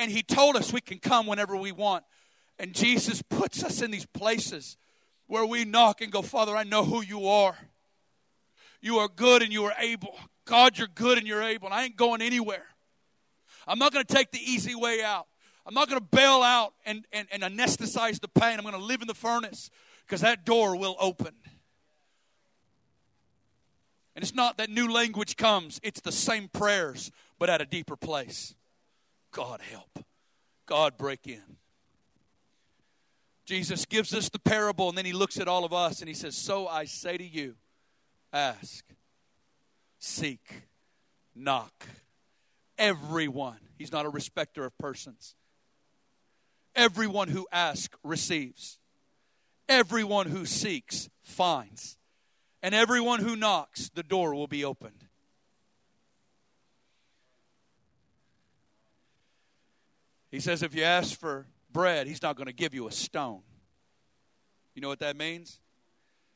[0.00, 2.04] And He told us we can come whenever we want.
[2.58, 4.78] And Jesus puts us in these places
[5.26, 7.56] where we knock and go, Father, I know who you are.
[8.80, 10.18] You are good and you are able.
[10.46, 11.66] God, you're good and you're able.
[11.66, 12.64] And I ain't going anywhere.
[13.66, 15.26] I'm not going to take the easy way out.
[15.66, 18.58] I'm not going to bail out and, and, and anesthetize the pain.
[18.58, 19.70] I'm going to live in the furnace
[20.06, 21.34] because that door will open.
[24.16, 27.96] And it's not that new language comes, it's the same prayers, but at a deeper
[27.96, 28.54] place.
[29.32, 30.04] God help.
[30.66, 31.56] God break in.
[33.44, 36.14] Jesus gives us the parable, and then he looks at all of us and he
[36.14, 37.56] says, So I say to you,
[38.32, 38.84] ask,
[39.98, 40.62] seek,
[41.34, 41.86] knock.
[42.78, 45.34] Everyone, he's not a respecter of persons.
[46.76, 48.78] Everyone who asks receives.
[49.68, 51.98] Everyone who seeks finds.
[52.62, 55.06] And everyone who knocks, the door will be opened.
[60.30, 63.42] He says, if you ask for bread, he's not going to give you a stone.
[64.74, 65.60] You know what that means?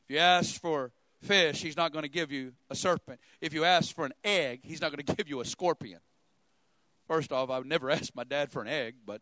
[0.07, 3.19] If you ask for fish, he's not going to give you a serpent.
[3.41, 5.99] If you ask for an egg, he's not going to give you a scorpion.
[7.07, 9.21] First off, I would never ask my dad for an egg, but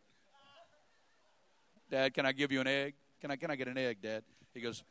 [1.94, 2.96] Dad, can I give you an egg?
[3.22, 4.24] Can I can I get an egg, Dad?
[4.56, 4.84] He goes,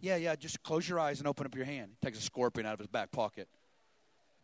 [0.00, 1.92] Yeah, yeah, just close your eyes and open up your hand.
[2.00, 3.46] He takes a scorpion out of his back pocket,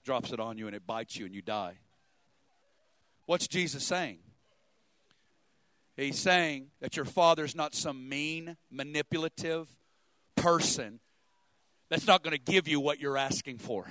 [0.05, 1.79] drops it on you, and it bites you and you die.
[3.27, 4.21] What's Jesus saying?
[5.99, 9.69] He's saying that your father's not some mean, manipulative
[10.37, 11.01] person
[11.91, 13.85] that's not going to give you what you're asking for.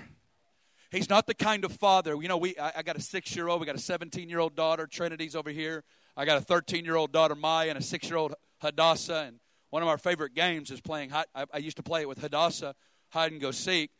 [0.90, 2.16] He's not the kind of father.
[2.16, 4.40] You know, we I, I got a six year old, we got a 17 year
[4.40, 4.88] old daughter.
[4.88, 5.84] Trinity's over here.
[6.16, 9.26] I got a 13 year old daughter, Maya, and a six year old Hadassah.
[9.28, 11.12] And one of our favorite games is playing.
[11.12, 12.74] I, I used to play it with Hadassah,
[13.10, 13.92] hide and go seek.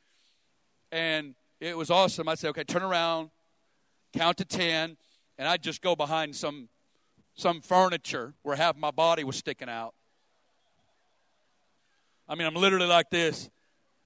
[0.94, 2.30] And it was awesome.
[2.30, 3.32] I'd say, okay, turn around,
[4.14, 4.96] count to 10,
[5.38, 6.70] and I'd just go behind some
[7.38, 9.94] some furniture where half my body was sticking out.
[12.28, 13.50] I mean, I'm literally like this.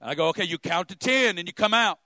[0.00, 1.98] And I go, okay, you count to 10 and you come out.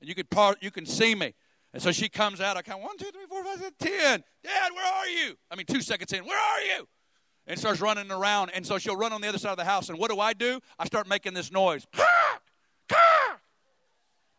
[0.00, 1.34] And you can part, you can see me.
[1.74, 2.56] And so she comes out.
[2.56, 4.22] I count one, two, three, four, five, six, ten.
[4.42, 5.36] Dad, where are you?
[5.50, 6.88] I mean, two seconds in, where are you?
[7.46, 8.50] And starts running around.
[8.50, 9.88] And so she'll run on the other side of the house.
[9.88, 10.60] And what do I do?
[10.78, 11.86] I start making this noise.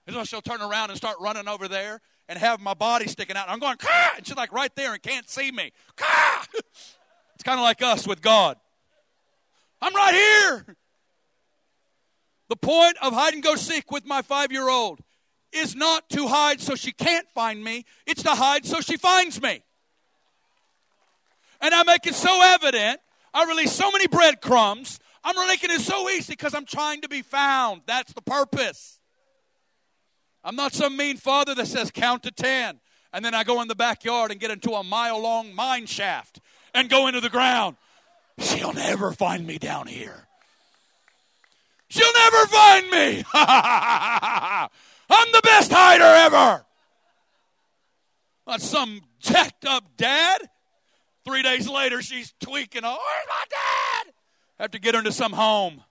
[0.06, 3.36] And so she'll turn around and start running over there and have my body sticking
[3.36, 3.46] out.
[3.46, 4.14] And I'm going, Kah!
[4.18, 5.72] and she's like right there and can't see me.
[5.96, 6.46] Kah!
[7.36, 8.58] It's kind of like us with God.
[9.82, 10.78] I'm right here.
[12.48, 15.00] The point of hide and go seek with my five year old
[15.52, 19.42] is not to hide so she can't find me, it's to hide so she finds
[19.42, 19.62] me.
[21.60, 23.00] And I make it so evident.
[23.34, 25.00] I release so many breadcrumbs.
[25.24, 27.82] I'm making it so easy because I'm trying to be found.
[27.86, 29.00] That's the purpose.
[30.44, 32.80] I'm not some mean father that says count to 10
[33.14, 36.40] and then I go in the backyard and get into a mile long mine shaft
[36.74, 37.78] and go into the ground.
[38.40, 40.28] She'll never find me down here.
[41.90, 43.24] She'll never find me.
[43.34, 46.66] I'm the best hider ever.
[48.48, 50.50] Not some jacked up dad.
[51.24, 52.82] Three days later, she's tweaking.
[52.84, 54.14] Oh, where's my dad?
[54.60, 55.84] Have to get her into some home.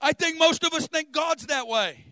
[0.00, 2.04] I think most of us think God's that way.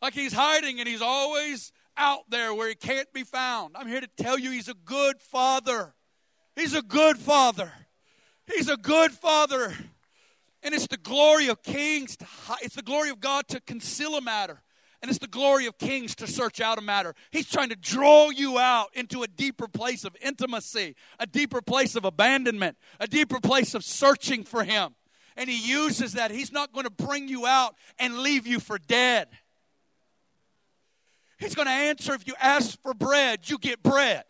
[0.00, 3.76] Like he's hiding and he's always out there where he can't be found.
[3.76, 5.94] I'm here to tell you he's a good father.
[6.54, 7.72] He's a good father.
[8.46, 9.74] He's a good father.
[10.62, 12.26] And it's the glory of kings, to,
[12.60, 14.62] it's the glory of God to conceal a matter.
[15.02, 17.14] And it's the glory of kings to search out a matter.
[17.30, 21.94] He's trying to draw you out into a deeper place of intimacy, a deeper place
[21.94, 24.95] of abandonment, a deeper place of searching for Him
[25.36, 26.30] and He uses that.
[26.30, 29.28] He's not going to bring you out and leave you for dead.
[31.38, 34.24] He's going to answer if you ask for bread, you get bread.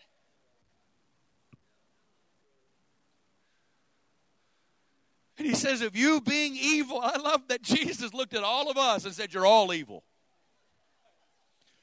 [5.39, 8.79] And he says, if you being evil, I love that Jesus looked at all of
[8.79, 10.03] us and said, You're all evil.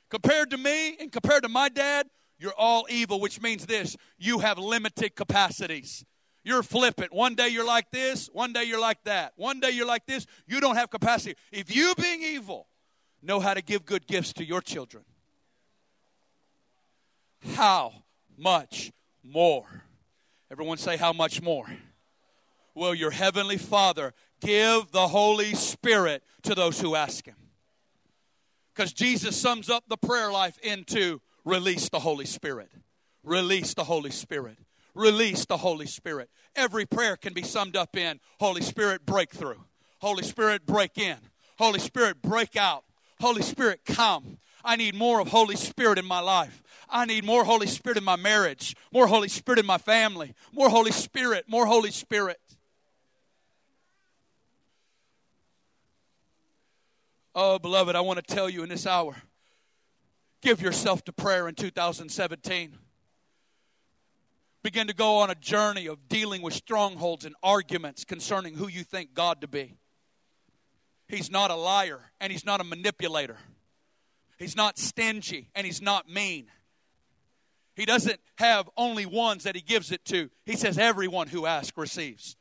[0.10, 2.08] Compared to me and compared to my dad,
[2.40, 6.04] you're all evil, which means this you have limited capacities.
[6.44, 7.14] You're flippant.
[7.14, 9.34] One day you're like this, one day you're like that.
[9.38, 10.26] One day you're like this.
[10.46, 11.36] You don't have capacity.
[11.52, 12.68] If you, being evil,
[13.22, 15.04] know how to give good gifts to your children,
[17.56, 17.94] how
[18.38, 18.92] much
[19.24, 19.66] more?
[20.52, 21.66] Everyone say, How much more?
[22.76, 27.36] Will your heavenly Father give the Holy Spirit to those who ask Him?
[28.74, 32.72] Because Jesus sums up the prayer life into release the Holy Spirit.
[33.24, 34.58] Release the Holy Spirit.
[34.94, 36.30] Release the Holy Spirit.
[36.56, 39.60] Every prayer can be summed up in Holy Spirit breakthrough.
[40.00, 41.18] Holy Spirit break in.
[41.58, 42.84] Holy Spirit break out.
[43.20, 44.38] Holy Spirit come.
[44.64, 46.62] I need more of Holy Spirit in my life.
[46.90, 50.70] I need more Holy Spirit in my marriage, more Holy Spirit in my family, more
[50.70, 52.40] Holy Spirit, more Holy Spirit.
[57.36, 59.16] Oh, beloved, I want to tell you in this hour
[60.44, 62.78] give yourself to prayer in 2017.
[64.64, 68.84] Begin to go on a journey of dealing with strongholds and arguments concerning who you
[68.84, 69.76] think God to be.
[71.10, 73.38] He's not a liar and he's not a manipulator.
[74.40, 76.48] He's not stingy and he's not mean.
[77.76, 80.30] He doesn't have only ones that he gives it to.
[80.46, 82.38] He says, Everyone who asks receives.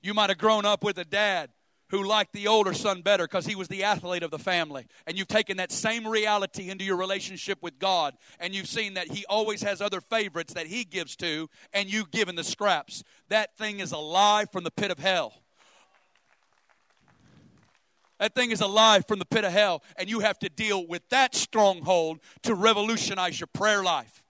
[0.00, 1.50] You might have grown up with a dad
[1.90, 4.86] who liked the older son better because he was the athlete of the family.
[5.06, 9.08] And you've taken that same reality into your relationship with God, and you've seen that
[9.08, 13.02] he always has other favorites that he gives to, and you've given the scraps.
[13.28, 15.42] That thing is alive from the pit of hell.
[18.18, 21.08] That thing is alive from the pit of hell, and you have to deal with
[21.10, 24.24] that stronghold to revolutionize your prayer life.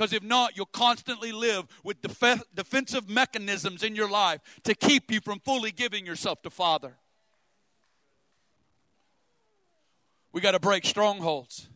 [0.00, 5.10] Because if not, you'll constantly live with def- defensive mechanisms in your life to keep
[5.10, 6.96] you from fully giving yourself to Father.
[10.32, 11.68] We got to break strongholds.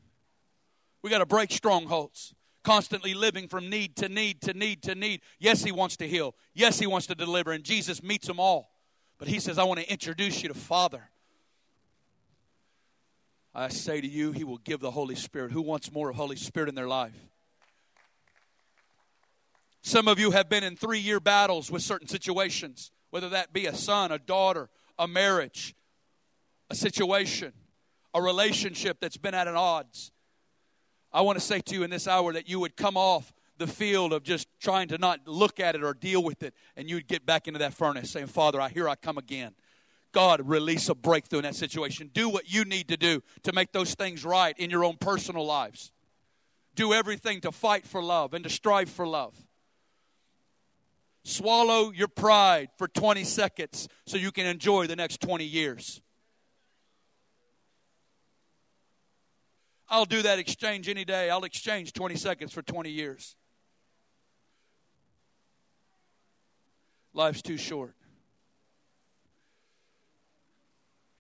[1.03, 2.35] We got to break strongholds.
[2.63, 5.21] Constantly living from need to need to need to need.
[5.39, 6.35] Yes, He wants to heal.
[6.55, 8.71] Yes, He wants to deliver, and Jesus meets them all.
[9.19, 11.11] But He says, I want to introduce you to Father.
[13.55, 15.53] I say to you, He will give the Holy Spirit.
[15.53, 17.13] Who wants more of Holy Spirit in their life?
[19.87, 23.67] Some of you have been in three year battles with certain situations, whether that be
[23.67, 25.75] a son, a daughter, a marriage,
[26.71, 27.53] a situation,
[28.15, 30.11] a relationship that's been at an odds.
[31.13, 33.67] I want to say to you in this hour that you would come off the
[33.67, 36.97] field of just trying to not look at it or deal with it, and you
[36.97, 39.53] would get back into that furnace saying, Father, I here I come again.
[40.13, 42.11] God release a breakthrough in that situation.
[42.15, 45.45] Do what you need to do to make those things right in your own personal
[45.45, 45.93] lives.
[46.75, 49.37] Do everything to fight for love and to strive for love.
[51.25, 56.03] Swallow your pride for 20 seconds so you can enjoy the next 20 years.
[59.89, 61.31] I'll do that exchange any day.
[61.31, 63.37] I'll exchange 20 seconds for 20 years.
[67.15, 67.95] Life's too short.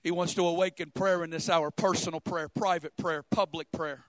[0.02, 4.04] He wants to awaken prayer in this hour personal prayer, private prayer, public prayer.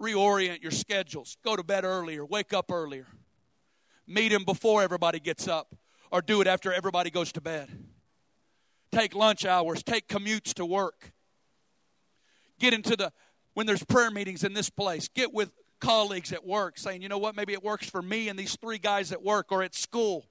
[0.00, 1.36] Reorient your schedules.
[1.44, 3.06] Go to bed earlier, wake up earlier.
[4.06, 5.74] Meet him before everybody gets up,
[6.10, 7.70] or do it after everybody goes to bed.
[8.92, 11.12] Take lunch hours, take commutes to work.
[12.58, 13.12] Get into the,
[13.54, 17.18] when there's prayer meetings in this place, get with colleagues at work saying, you know
[17.18, 20.26] what, maybe it works for me and these three guys at work or at school.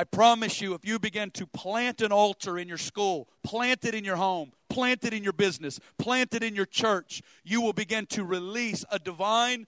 [0.00, 3.94] I promise you, if you begin to plant an altar in your school, plant it
[3.94, 7.74] in your home, plant it in your business, plant it in your church, you will
[7.74, 9.66] begin to release a divine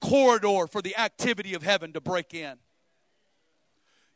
[0.00, 2.56] corridor for the activity of heaven to break in.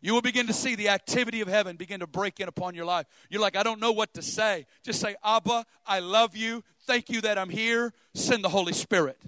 [0.01, 2.85] You will begin to see the activity of heaven begin to break in upon your
[2.85, 3.07] life.
[3.31, 4.67] You're like, I don't know what to say.
[4.83, 6.65] Just say, Abba, I love you.
[6.81, 7.93] Thank you that I'm here.
[8.13, 9.23] Send the Holy Spirit.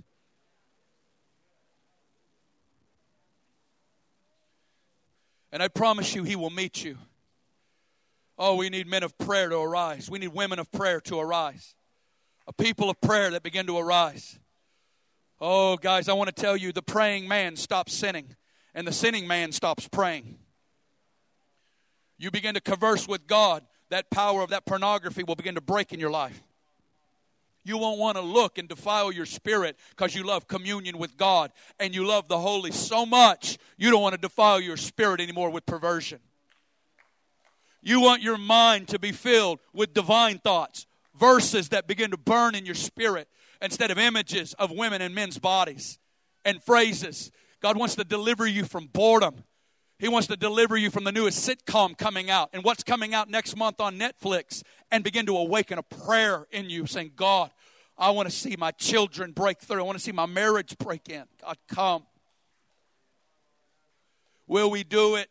[5.53, 6.99] And I promise you, He will meet you.
[8.39, 10.11] Oh, we need men of prayer to arise.
[10.11, 11.75] We need women of prayer to arise.
[12.47, 14.39] A people of prayer that begin to arise.
[15.41, 18.37] Oh, guys, I want to tell you the praying man stops sinning,
[18.75, 20.39] and the sinning man stops praying.
[22.19, 25.93] You begin to converse with God, that power of that pornography will begin to break
[25.93, 26.43] in your life.
[27.63, 31.53] You won't want to look and defile your spirit because you love communion with God
[31.79, 35.51] and you love the Holy so much, you don't want to defile your spirit anymore
[35.51, 36.21] with perversion.
[37.83, 40.87] You want your mind to be filled with divine thoughts,
[41.19, 43.29] verses that begin to burn in your spirit
[43.63, 45.99] instead of images of women and men's bodies
[46.45, 47.31] and phrases.
[47.61, 49.45] God wants to deliver you from boredom.
[50.01, 53.29] He wants to deliver you from the newest sitcom coming out and what's coming out
[53.29, 57.51] next month on Netflix and begin to awaken a prayer in you saying, God,
[57.99, 59.79] I want to see my children break through.
[59.79, 61.25] I want to see my marriage break in.
[61.45, 62.07] God, come.
[64.47, 65.29] Will we do it?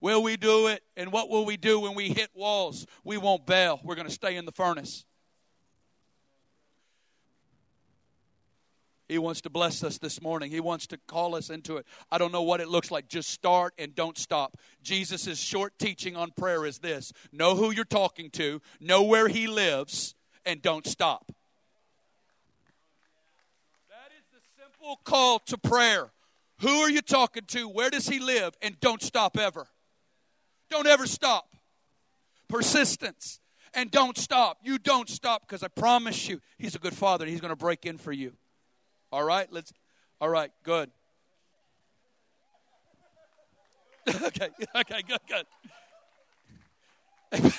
[0.00, 0.84] Will we do it?
[0.96, 2.86] And what will we do when we hit walls?
[3.02, 3.80] We won't bail.
[3.82, 5.04] We're going to stay in the furnace.
[9.08, 10.50] He wants to bless us this morning.
[10.50, 11.86] He wants to call us into it.
[12.10, 13.08] I don't know what it looks like.
[13.08, 14.58] Just start and don't stop.
[14.82, 19.46] Jesus' short teaching on prayer is this know who you're talking to, know where He
[19.46, 21.32] lives, and don't stop.
[23.88, 26.10] That is the simple call to prayer.
[26.60, 27.66] Who are you talking to?
[27.66, 28.54] Where does He live?
[28.60, 29.68] And don't stop ever.
[30.68, 31.54] Don't ever stop.
[32.46, 33.40] Persistence.
[33.72, 34.58] And don't stop.
[34.62, 37.56] You don't stop because I promise you, He's a good Father and He's going to
[37.56, 38.34] break in for you.
[39.10, 39.72] All right, let's.
[40.20, 40.90] All right, good.
[44.22, 45.46] okay, okay, good, good.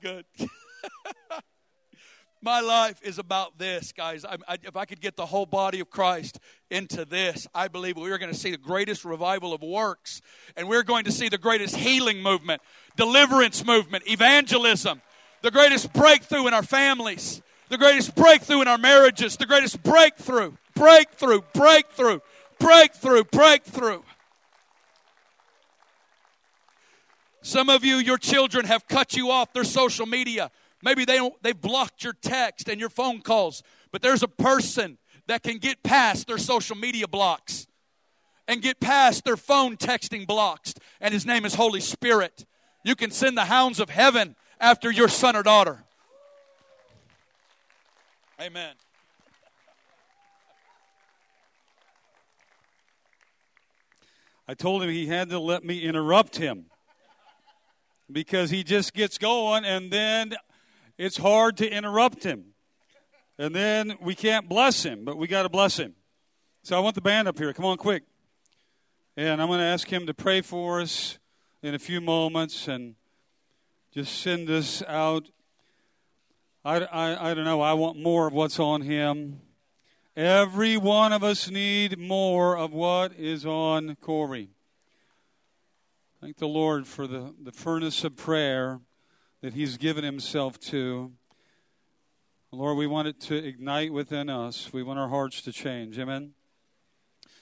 [0.00, 0.24] good.
[2.40, 4.24] My life is about this, guys.
[4.24, 6.38] I, I, if I could get the whole body of Christ
[6.70, 10.20] into this, I believe we are going to see the greatest revival of works,
[10.56, 12.60] and we're going to see the greatest healing movement,
[12.96, 15.00] deliverance movement, evangelism
[15.44, 20.52] the greatest breakthrough in our families, the greatest breakthrough in our marriages, the greatest breakthrough,
[20.74, 22.20] breakthrough, breakthrough,
[22.58, 24.00] breakthrough, breakthrough.
[27.42, 30.50] Some of you, your children have cut you off their social media.
[30.82, 34.96] Maybe they don't, they've blocked your text and your phone calls, but there's a person
[35.26, 37.66] that can get past their social media blocks
[38.48, 40.72] and get past their phone texting blocks,
[41.02, 42.46] and his name is Holy Spirit.
[42.82, 45.84] You can send the hounds of heaven after your son or daughter.
[48.40, 48.74] Amen.
[54.48, 56.64] I told him he had to let me interrupt him
[58.10, 60.34] because he just gets going and then
[60.96, 62.54] it's hard to interrupt him.
[63.38, 65.94] And then we can't bless him, but we got to bless him.
[66.62, 67.52] So I want the band up here.
[67.52, 68.04] Come on, quick.
[69.14, 71.18] And I'm going to ask him to pray for us
[71.62, 72.66] in a few moments.
[72.66, 72.94] And
[73.94, 75.28] just send us out.
[76.64, 77.60] I, I, I don't know.
[77.60, 79.40] I want more of what's on him.
[80.16, 84.50] Every one of us need more of what is on Corey.
[86.20, 88.80] Thank the Lord for the, the furnace of prayer
[89.42, 91.12] that he's given himself to.
[92.50, 94.72] Lord, we want it to ignite within us.
[94.72, 96.00] We want our hearts to change.
[96.00, 96.32] Amen.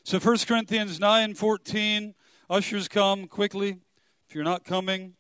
[0.05, 2.14] So 1 Corinthians 9 14.
[2.50, 3.78] Ushers come quickly.
[4.28, 5.14] If you're not coming,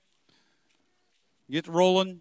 [1.50, 2.20] Get rolling.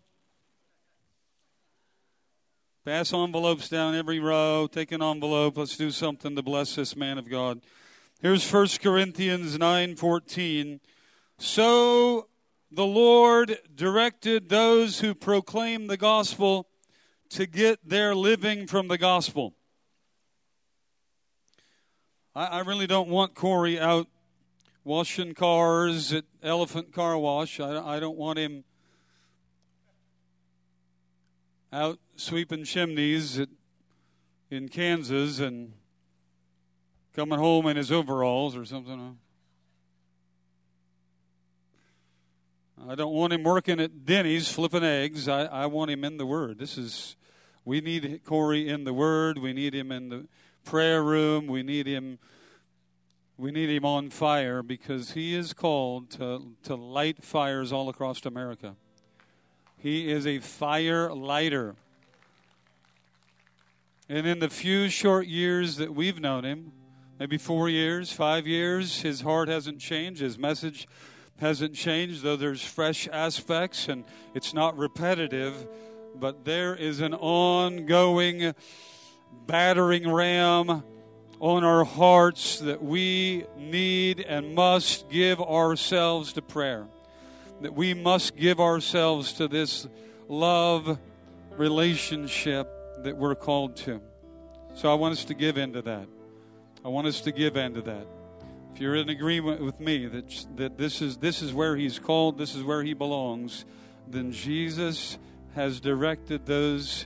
[2.83, 4.67] Pass envelopes down every row.
[4.67, 5.57] Take an envelope.
[5.57, 7.61] Let's do something to bless this man of God.
[8.21, 10.79] Here's 1 Corinthians 9:14.
[11.37, 12.27] So
[12.71, 16.67] the Lord directed those who proclaim the gospel
[17.29, 19.53] to get their living from the gospel.
[22.33, 24.07] I, I really don't want Corey out
[24.83, 27.59] washing cars at Elephant Car Wash.
[27.59, 28.63] I, I don't want him
[31.71, 33.49] out sweeping chimneys at,
[34.49, 35.73] in Kansas and
[37.15, 39.17] coming home in his overalls or something.
[42.89, 45.27] I don't want him working at Denny's flipping eggs.
[45.27, 46.57] I, I want him in the Word.
[46.57, 47.15] This is,
[47.63, 49.37] we need Corey in the Word.
[49.37, 50.27] We need him in the
[50.65, 51.47] prayer room.
[51.47, 52.17] We need him.
[53.37, 58.25] We need him on fire because he is called to, to light fires all across
[58.25, 58.75] America.
[59.81, 61.75] He is a fire lighter.
[64.07, 66.71] And in the few short years that we've known him,
[67.19, 70.21] maybe four years, five years, his heart hasn't changed.
[70.21, 70.87] His message
[71.39, 74.03] hasn't changed, though there's fresh aspects and
[74.35, 75.67] it's not repetitive.
[76.13, 78.53] But there is an ongoing
[79.47, 80.83] battering ram
[81.39, 86.85] on our hearts that we need and must give ourselves to prayer
[87.61, 89.87] that we must give ourselves to this
[90.27, 90.97] love
[91.57, 92.67] relationship
[93.03, 94.01] that we're called to.
[94.73, 96.07] So I want us to give into that.
[96.83, 98.07] I want us to give into that.
[98.73, 102.37] If you're in agreement with me that, that this, is, this is where he's called,
[102.37, 103.65] this is where he belongs,
[104.07, 105.17] then Jesus
[105.55, 107.05] has directed those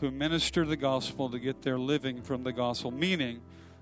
[0.00, 3.40] who minister the gospel to get their living from the gospel, meaning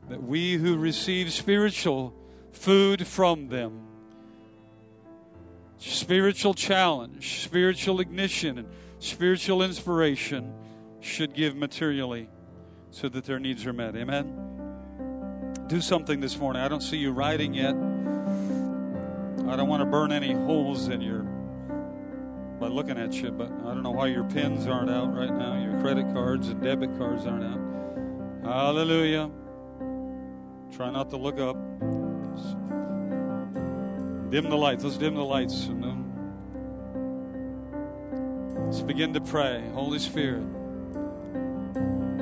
[0.09, 2.15] that we who receive spiritual
[2.53, 3.87] food from them
[5.87, 8.69] spiritual challenge, spiritual ignition, and
[8.99, 10.53] spiritual inspiration
[11.01, 12.29] should give materially
[12.91, 13.95] so that their needs are met.
[13.95, 15.65] Amen.
[15.69, 16.63] Do something this morning.
[16.63, 17.75] I don't see you writing yet.
[19.49, 21.23] I don't want to burn any holes in your
[22.59, 25.63] by looking at you, but I don't know why your pins aren't out right now.
[25.63, 27.61] Your credit cards and debit cards aren't out.
[28.45, 29.31] Hallelujah.
[30.75, 31.57] Try not to look up.
[34.31, 34.83] Dim the lights.
[34.83, 35.69] Let's dim the lights.
[35.69, 36.13] Um,
[38.67, 39.63] let's begin to pray.
[39.73, 40.43] Holy Spirit,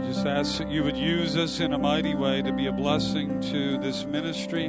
[0.06, 3.40] just ask that you would use us in a mighty way to be a blessing
[3.40, 4.66] to this ministry,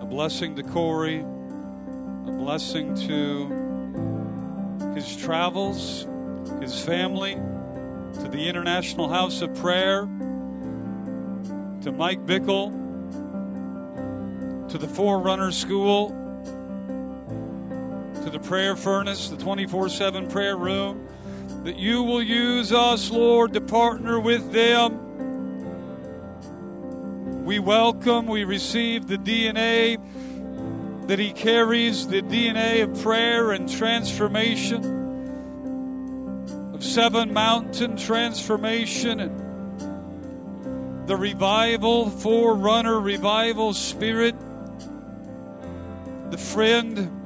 [0.00, 6.06] a blessing to Corey, a blessing to his travels,
[6.62, 10.08] his family, to the International House of Prayer,
[11.82, 12.72] to Mike Bickle,
[14.70, 16.24] to the Forerunner School,
[18.18, 21.08] to the prayer furnace, the 24 7 prayer room,
[21.64, 25.04] that you will use us, Lord, to partner with them.
[27.44, 29.98] We welcome, we receive the DNA
[31.08, 34.84] that he carries, the DNA of prayer and transformation,
[36.74, 44.34] of Seven Mountain transformation, and the revival, forerunner revival spirit,
[46.30, 47.17] the friend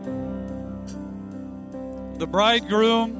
[2.19, 3.19] the bridegroom.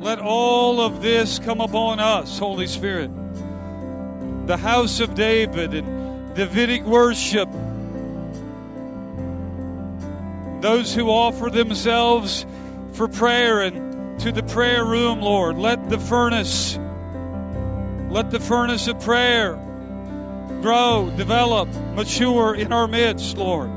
[0.00, 3.10] Let all of this come upon us, Holy Spirit.
[4.46, 7.48] The house of David and Davidic worship.
[10.60, 12.44] Those who offer themselves
[12.92, 15.56] for prayer and to the prayer room, Lord.
[15.56, 16.78] Let the furnace,
[18.10, 19.58] let the furnace of prayer
[20.64, 23.68] grow, develop, mature in our midst, Lord.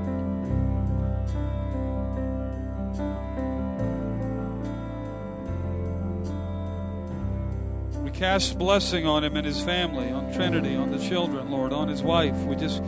[8.01, 11.89] We cast blessing on him and his family, on Trinity, on the children, Lord, on
[11.89, 12.37] his wife.
[12.43, 12.81] We just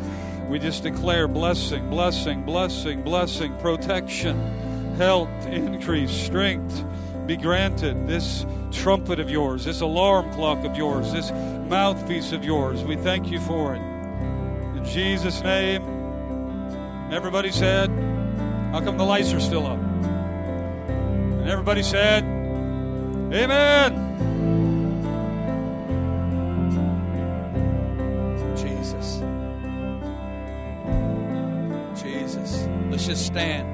[0.48, 6.86] we just declare blessing, blessing, blessing, blessing, protection, health, increase, strength
[7.28, 8.08] be granted.
[8.08, 13.30] This trumpet of yours, this alarm clock of yours, this mouthpiece of yours, we thank
[13.30, 13.89] you for it.
[14.80, 15.84] In Jesus' name,
[17.12, 17.90] everybody said,
[18.72, 19.78] How come the lights are still up?
[19.78, 22.24] And everybody said,
[23.34, 24.06] Amen.
[28.56, 29.22] Jesus.
[32.02, 32.66] Jesus.
[32.90, 33.68] Let's just stand.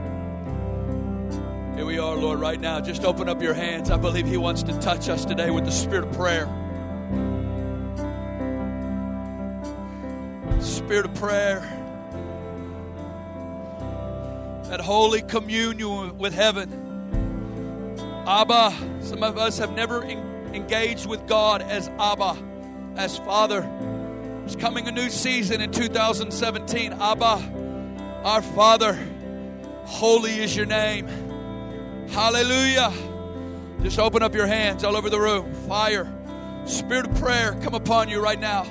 [1.75, 2.79] Here we are, Lord, right now.
[2.79, 3.91] Just open up your hands.
[3.91, 6.64] I believe He wants to touch us today with the spirit of prayer.
[10.85, 11.61] Spirit of prayer.
[14.69, 16.69] That holy communion with heaven.
[18.27, 18.71] Abba.
[19.01, 20.19] Some of us have never en-
[20.53, 22.37] engaged with God as Abba,
[22.97, 23.67] as Father.
[24.45, 26.93] It's coming a new season in 2017.
[26.93, 28.93] Abba, our Father,
[29.85, 31.07] holy is your name.
[32.09, 32.93] Hallelujah.
[33.81, 35.51] Just open up your hands all over the room.
[35.67, 36.07] Fire,
[36.65, 38.67] spirit of prayer, come upon you right now.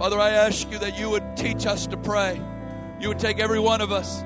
[0.00, 2.40] Father, I ask you that you would teach us to pray.
[3.00, 4.22] You would take every one of us,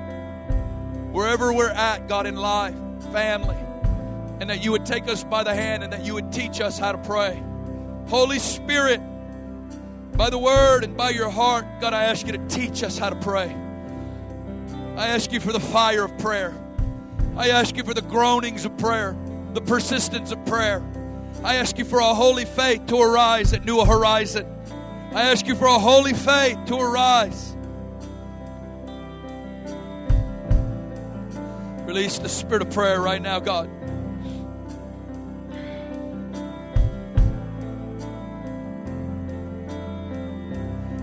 [1.11, 2.77] wherever we're at, God, in life,
[3.11, 3.57] family,
[4.39, 6.79] and that you would take us by the hand and that you would teach us
[6.79, 7.43] how to pray.
[8.07, 9.01] Holy Spirit,
[10.15, 13.09] by the word and by your heart, God, I ask you to teach us how
[13.09, 13.53] to pray.
[14.95, 16.57] I ask you for the fire of prayer.
[17.35, 19.17] I ask you for the groanings of prayer,
[19.51, 20.81] the persistence of prayer.
[21.43, 24.54] I ask you for a holy faith to arise at New Horizon.
[25.15, 27.55] I ask you for a holy faith to arise.
[31.87, 33.69] Release the spirit of prayer right now, God.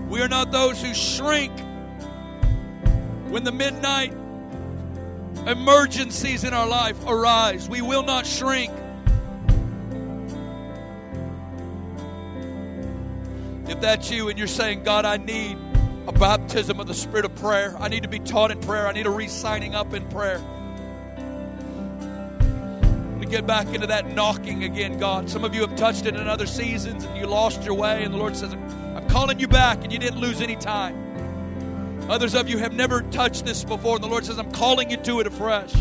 [0.07, 1.51] We are not those who shrink
[3.29, 4.13] when the midnight
[5.47, 7.67] emergencies in our life arise.
[7.67, 8.71] We will not shrink.
[13.67, 15.57] If that's you and you're saying, God, I need
[16.07, 18.91] a baptism of the Spirit of prayer, I need to be taught in prayer, I
[18.91, 20.41] need a re signing up in prayer.
[23.19, 25.29] To get back into that knocking again, God.
[25.29, 28.13] Some of you have touched it in other seasons and you lost your way, and
[28.13, 30.99] the Lord says, I'm calling you back, and you didn't lose any time.
[32.09, 34.97] Others of you have never touched this before, and the Lord says, I'm calling you
[34.97, 35.73] to it afresh.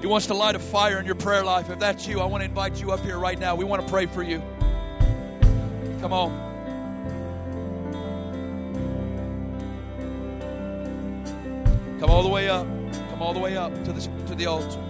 [0.00, 1.68] He wants to light a fire in your prayer life.
[1.68, 3.56] If that's you, I want to invite you up here right now.
[3.56, 4.40] We want to pray for you.
[6.02, 6.50] Come on.
[12.00, 12.66] Come all the way up.
[13.10, 14.80] Come all the way up to the, to the altar.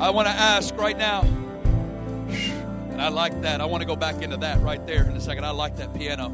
[0.00, 3.60] I want to ask right now, and I like that.
[3.60, 5.44] I want to go back into that right there in a second.
[5.44, 6.32] I like that piano.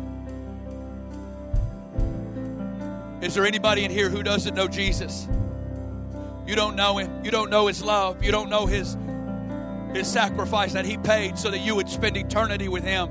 [3.21, 5.27] Is there anybody in here who doesn't know Jesus?
[6.51, 7.25] You don't know him.
[7.25, 8.25] You don't know his love.
[8.25, 8.97] You don't know his
[9.95, 13.09] his sacrifice that he paid so that you would spend eternity with him.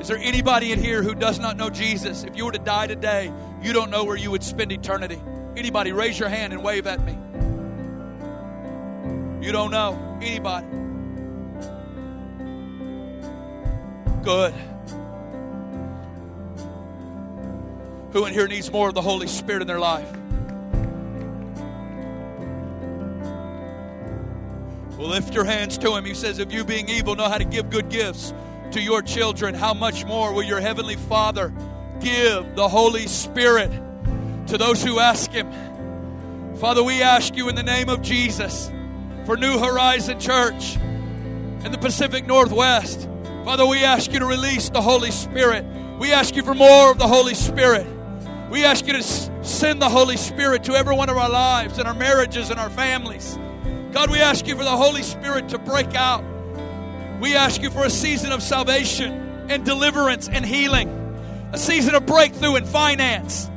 [0.00, 2.24] Is there anybody in here who does not know Jesus?
[2.24, 3.32] If you were to die today,
[3.62, 5.22] you don't know where you would spend eternity.
[5.56, 7.12] Anybody, raise your hand and wave at me.
[9.46, 10.18] You don't know.
[10.20, 10.66] Anybody?
[14.24, 14.52] Good.
[18.12, 20.08] Who in here needs more of the Holy Spirit in their life?
[24.96, 26.04] Well, lift your hands to Him.
[26.04, 28.32] He says, If you, being evil, know how to give good gifts
[28.70, 31.52] to your children, how much more will your Heavenly Father
[32.00, 33.70] give the Holy Spirit
[34.48, 35.50] to those who ask Him?
[36.56, 38.70] Father, we ask you in the name of Jesus
[39.26, 43.08] for New Horizon Church in the Pacific Northwest.
[43.44, 45.64] Father, we ask you to release the Holy Spirit.
[45.98, 47.86] We ask you for more of the Holy Spirit.
[48.50, 51.88] We ask you to send the Holy Spirit to every one of our lives and
[51.88, 53.36] our marriages and our families.
[53.94, 56.24] God, we ask you for the Holy Spirit to break out.
[57.20, 60.88] We ask you for a season of salvation and deliverance and healing,
[61.52, 63.48] a season of breakthrough in finance,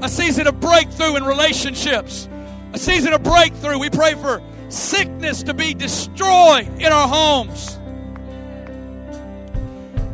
[0.00, 2.28] a season of breakthrough in relationships,
[2.72, 3.76] a season of breakthrough.
[3.76, 7.76] We pray for sickness to be destroyed in our homes.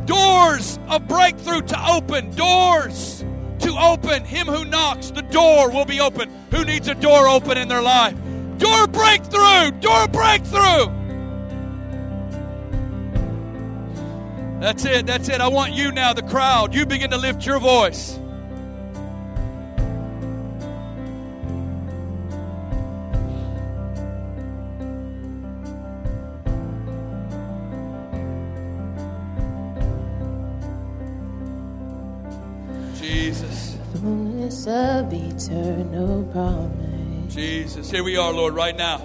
[0.07, 3.23] Doors of breakthrough to open, doors
[3.59, 4.25] to open.
[4.25, 6.31] Him who knocks, the door will be open.
[6.49, 8.17] Who needs a door open in their life?
[8.59, 9.71] Door breakthrough!
[9.79, 10.99] Door breakthrough!
[14.59, 15.05] That's it.
[15.05, 15.39] That's it.
[15.39, 16.75] I want you now, the crowd.
[16.75, 18.19] You begin to lift your voice.
[32.99, 33.77] Jesus.
[33.93, 36.78] Fullness of eternal promise.
[37.29, 37.91] Jesus.
[37.91, 38.97] Here we are, Lord, right now.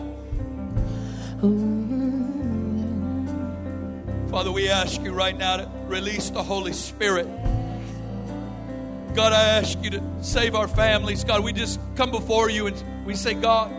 [4.30, 7.26] Father, we ask you right now to release the Holy Spirit.
[9.14, 11.22] God, I ask you to save our families.
[11.22, 13.70] God, we just come before you and we say, God,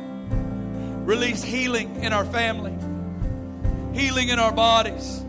[1.08, 2.72] release healing in our family,
[4.00, 5.22] healing in our bodies.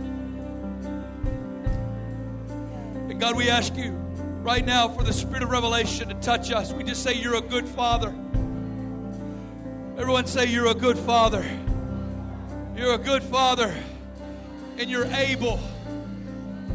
[3.08, 3.92] And God, we ask you
[4.42, 6.72] right now for the spirit of revelation to touch us.
[6.72, 8.14] We just say, You're a good father.
[9.98, 11.44] Everyone say, You're a good father.
[12.76, 13.74] You're a good father.
[14.78, 15.58] And you're able.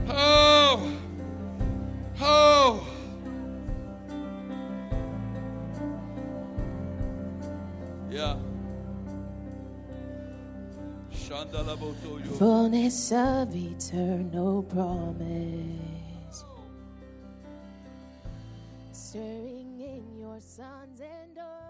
[0.09, 0.91] Oh.
[2.19, 2.87] Oh.
[8.09, 8.37] Yeah.
[12.39, 16.43] Fullness of eternal promise.
[18.91, 21.60] Stirring in your sons and daughters.